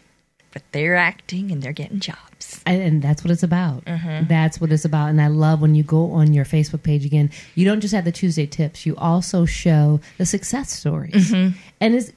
but 0.52 0.64
they're 0.72 0.96
acting 0.96 1.52
and 1.52 1.62
they're 1.62 1.72
getting 1.72 2.00
jobs. 2.00 2.62
And, 2.66 2.82
and 2.82 3.02
that's 3.02 3.24
what 3.24 3.32
it's 3.32 3.44
about. 3.44 3.86
Mm-hmm. 3.86 4.28
That's 4.28 4.60
what 4.60 4.72
it's 4.72 4.86
about. 4.86 5.10
And 5.10 5.22
I 5.22 5.28
love 5.28 5.62
when 5.62 5.76
you 5.76 5.84
go 5.84 6.12
on 6.12 6.34
your 6.34 6.46
Facebook 6.46 6.84
page 6.84 7.06
again, 7.06 7.30
you 7.54 7.66
don't 7.66 7.82
just 7.82 7.94
have 7.94 8.06
the 8.06 8.12
Tuesday 8.12 8.48
tips, 8.48 8.86
you 8.86 8.96
also 8.96 9.46
show 9.46 10.00
the 10.18 10.26
success 10.26 10.72
stories. 10.72 11.32
Mm-hmm. 11.32 11.58
And 11.80 11.96
it's, 11.96 12.12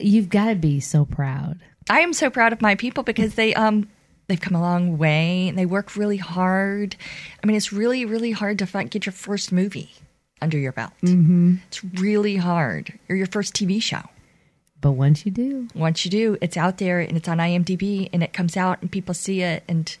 you've 0.00 0.30
got 0.30 0.46
to 0.46 0.54
be 0.54 0.80
so 0.80 1.04
proud. 1.04 1.58
I 1.88 2.00
am 2.00 2.12
so 2.12 2.30
proud 2.30 2.52
of 2.52 2.60
my 2.60 2.74
people 2.74 3.02
because 3.02 3.34
they 3.34 3.54
um 3.54 3.88
they've 4.28 4.40
come 4.40 4.54
a 4.54 4.60
long 4.60 4.98
way 4.98 5.48
and 5.48 5.58
they 5.58 5.66
work 5.66 5.96
really 5.96 6.16
hard. 6.16 6.96
I 7.42 7.46
mean, 7.46 7.56
it's 7.56 7.72
really 7.72 8.04
really 8.04 8.32
hard 8.32 8.58
to 8.60 8.66
find, 8.66 8.90
get 8.90 9.06
your 9.06 9.12
first 9.12 9.52
movie 9.52 9.90
under 10.42 10.58
your 10.58 10.72
belt. 10.72 10.92
Mm-hmm. 11.02 11.56
It's 11.68 11.82
really 11.84 12.36
hard, 12.36 12.98
or 13.08 13.16
your 13.16 13.26
first 13.26 13.54
TV 13.54 13.80
show. 13.80 14.02
But 14.80 14.92
once 14.92 15.24
you 15.24 15.32
do, 15.32 15.68
Once 15.74 16.04
you 16.04 16.10
do, 16.10 16.36
it's 16.40 16.56
out 16.56 16.78
there 16.78 17.00
and 17.00 17.16
it's 17.16 17.28
on 17.28 17.38
IMDb 17.38 18.10
and 18.12 18.22
it 18.22 18.32
comes 18.32 18.56
out 18.56 18.82
and 18.82 18.92
people 18.92 19.14
see 19.14 19.40
it 19.40 19.64
and 19.66 19.96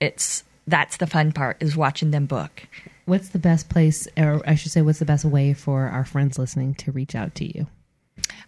it's 0.00 0.44
that's 0.66 0.98
the 0.98 1.08
fun 1.08 1.32
part 1.32 1.56
is 1.60 1.76
watching 1.76 2.12
them 2.12 2.26
book. 2.26 2.68
what's 3.04 3.30
the 3.30 3.38
best 3.38 3.68
place, 3.68 4.06
or 4.16 4.40
I 4.46 4.54
should 4.54 4.70
say, 4.70 4.80
what's 4.80 5.00
the 5.00 5.04
best 5.04 5.24
way 5.24 5.54
for 5.54 5.88
our 5.88 6.04
friends 6.04 6.38
listening 6.38 6.74
to 6.76 6.92
reach 6.92 7.14
out 7.16 7.34
to 7.36 7.44
you? 7.44 7.66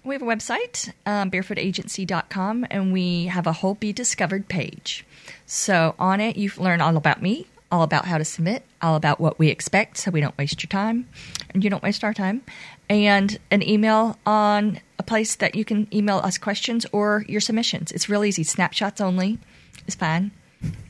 We 0.04 0.14
have 0.14 0.20
a 0.20 0.26
website, 0.26 0.92
um, 1.06 1.30
barefootagency.com, 1.30 2.66
and 2.70 2.92
we 2.92 3.24
have 3.26 3.46
a 3.46 3.54
whole 3.54 3.74
Be 3.74 3.90
Discovered 3.90 4.48
page. 4.48 5.06
So 5.46 5.94
on 5.98 6.20
it, 6.20 6.36
you 6.36 6.50
learn 6.58 6.82
all 6.82 6.98
about 6.98 7.22
me, 7.22 7.46
all 7.72 7.82
about 7.82 8.04
how 8.04 8.18
to 8.18 8.24
submit, 8.24 8.64
all 8.82 8.96
about 8.96 9.18
what 9.18 9.38
we 9.38 9.48
expect 9.48 9.96
so 9.96 10.10
we 10.10 10.20
don't 10.20 10.36
waste 10.36 10.62
your 10.62 10.68
time 10.68 11.08
and 11.54 11.64
you 11.64 11.70
don't 11.70 11.82
waste 11.82 12.04
our 12.04 12.12
time, 12.12 12.42
and 12.90 13.38
an 13.50 13.66
email 13.66 14.18
on 14.26 14.80
a 14.98 15.02
place 15.02 15.36
that 15.36 15.54
you 15.54 15.64
can 15.64 15.88
email 15.90 16.18
us 16.18 16.36
questions 16.36 16.84
or 16.92 17.24
your 17.26 17.40
submissions. 17.40 17.90
It's 17.90 18.08
real 18.08 18.24
easy. 18.24 18.44
Snapshots 18.44 19.00
only 19.00 19.38
is 19.86 19.94
fine. 19.94 20.32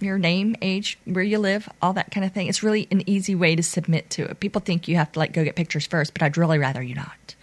Your 0.00 0.18
name, 0.18 0.56
age, 0.60 0.98
where 1.04 1.22
you 1.22 1.38
live, 1.38 1.68
all 1.80 1.92
that 1.92 2.10
kind 2.10 2.26
of 2.26 2.32
thing. 2.32 2.48
It's 2.48 2.64
really 2.64 2.88
an 2.90 3.08
easy 3.08 3.36
way 3.36 3.54
to 3.54 3.62
submit 3.62 4.10
to 4.10 4.24
it. 4.24 4.40
People 4.40 4.60
think 4.60 4.88
you 4.88 4.96
have 4.96 5.12
to 5.12 5.18
like 5.20 5.32
go 5.32 5.44
get 5.44 5.54
pictures 5.54 5.86
first, 5.86 6.14
but 6.14 6.22
I'd 6.22 6.36
really 6.36 6.58
rather 6.58 6.82
you 6.82 6.96
not. 6.96 7.34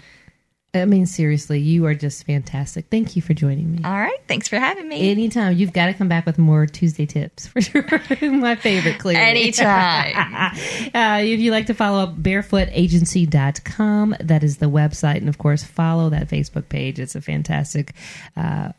I 0.74 0.86
mean, 0.86 1.06
seriously, 1.06 1.60
you 1.60 1.86
are 1.86 1.94
just 1.94 2.26
fantastic. 2.26 2.86
Thank 2.90 3.18
you 3.18 3.22
for 3.22 3.34
joining 3.34 3.74
me. 3.74 3.82
All 3.84 3.92
right. 3.92 4.20
Thanks 4.28 4.48
for 4.48 4.58
having 4.58 4.88
me. 4.88 5.12
Anytime. 5.12 5.58
You've 5.58 5.74
got 5.74 5.88
to 5.88 5.94
come 5.94 6.08
back 6.08 6.26
with 6.26 6.38
more 6.38 6.66
Tuesday 6.66 7.06
tips 7.06 7.46
for 7.46 7.60
sure. 7.60 7.84
My 8.22 8.56
favorite, 8.56 8.98
clearly. 9.00 9.22
Anytime. 9.22 10.56
Uh, 10.94 11.20
if 11.24 11.40
you'd 11.40 11.52
like 11.52 11.68
to 11.68 11.74
follow 11.74 12.04
up, 12.04 12.16
barefootagency.com. 12.18 14.16
That 14.20 14.44
is 14.44 14.58
the 14.58 14.66
website. 14.68 15.18
And 15.18 15.30
of 15.30 15.38
course, 15.38 15.64
follow 15.64 16.10
that 16.10 16.28
Facebook 16.28 16.70
page. 16.70 17.00
It's 17.00 17.16
a 17.16 17.22
fantastic, 17.22 17.94
uh, 18.36 18.72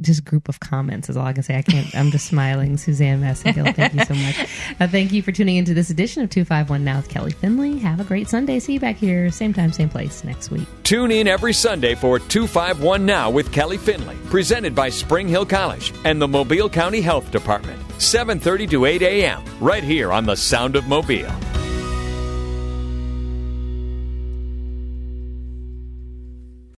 just 0.00 0.24
group 0.24 0.48
of 0.48 0.60
comments 0.60 1.08
is 1.08 1.16
all 1.16 1.26
I 1.26 1.32
can 1.32 1.42
say. 1.42 1.56
I 1.56 1.62
can't, 1.62 1.94
I'm 1.94 2.10
just 2.10 2.26
smiling. 2.26 2.76
Suzanne 2.76 3.20
Massingill, 3.20 3.74
thank 3.74 3.94
you 3.94 4.04
so 4.04 4.14
much. 4.14 4.48
Uh, 4.80 4.88
thank 4.88 5.12
you 5.12 5.22
for 5.22 5.32
tuning 5.32 5.56
into 5.56 5.74
this 5.74 5.90
edition 5.90 6.22
of 6.22 6.30
251 6.30 6.84
Now 6.84 6.96
with 6.96 7.08
Kelly 7.08 7.32
Finley. 7.32 7.78
Have 7.78 8.00
a 8.00 8.04
great 8.04 8.28
Sunday. 8.28 8.58
See 8.58 8.74
you 8.74 8.80
back 8.80 8.96
here, 8.96 9.30
same 9.30 9.52
time, 9.52 9.72
same 9.72 9.88
place 9.88 10.24
next 10.24 10.50
week. 10.50 10.66
Tune 10.82 11.10
in 11.10 11.28
every 11.28 11.52
Sunday 11.52 11.94
for 11.94 12.18
251 12.18 13.04
Now 13.04 13.30
with 13.30 13.52
Kelly 13.52 13.76
Finley, 13.76 14.16
presented 14.26 14.74
by 14.74 14.88
Spring 14.88 15.28
Hill 15.28 15.46
College 15.46 15.92
and 16.04 16.20
the 16.20 16.28
Mobile 16.28 16.68
County 16.68 17.00
Health 17.00 17.30
Department. 17.30 17.80
7:30 17.98 18.70
to 18.70 18.84
8 18.86 19.02
a.m. 19.02 19.42
right 19.60 19.84
here 19.84 20.12
on 20.12 20.24
the 20.24 20.36
Sound 20.36 20.76
of 20.76 20.86
Mobile. 20.88 21.30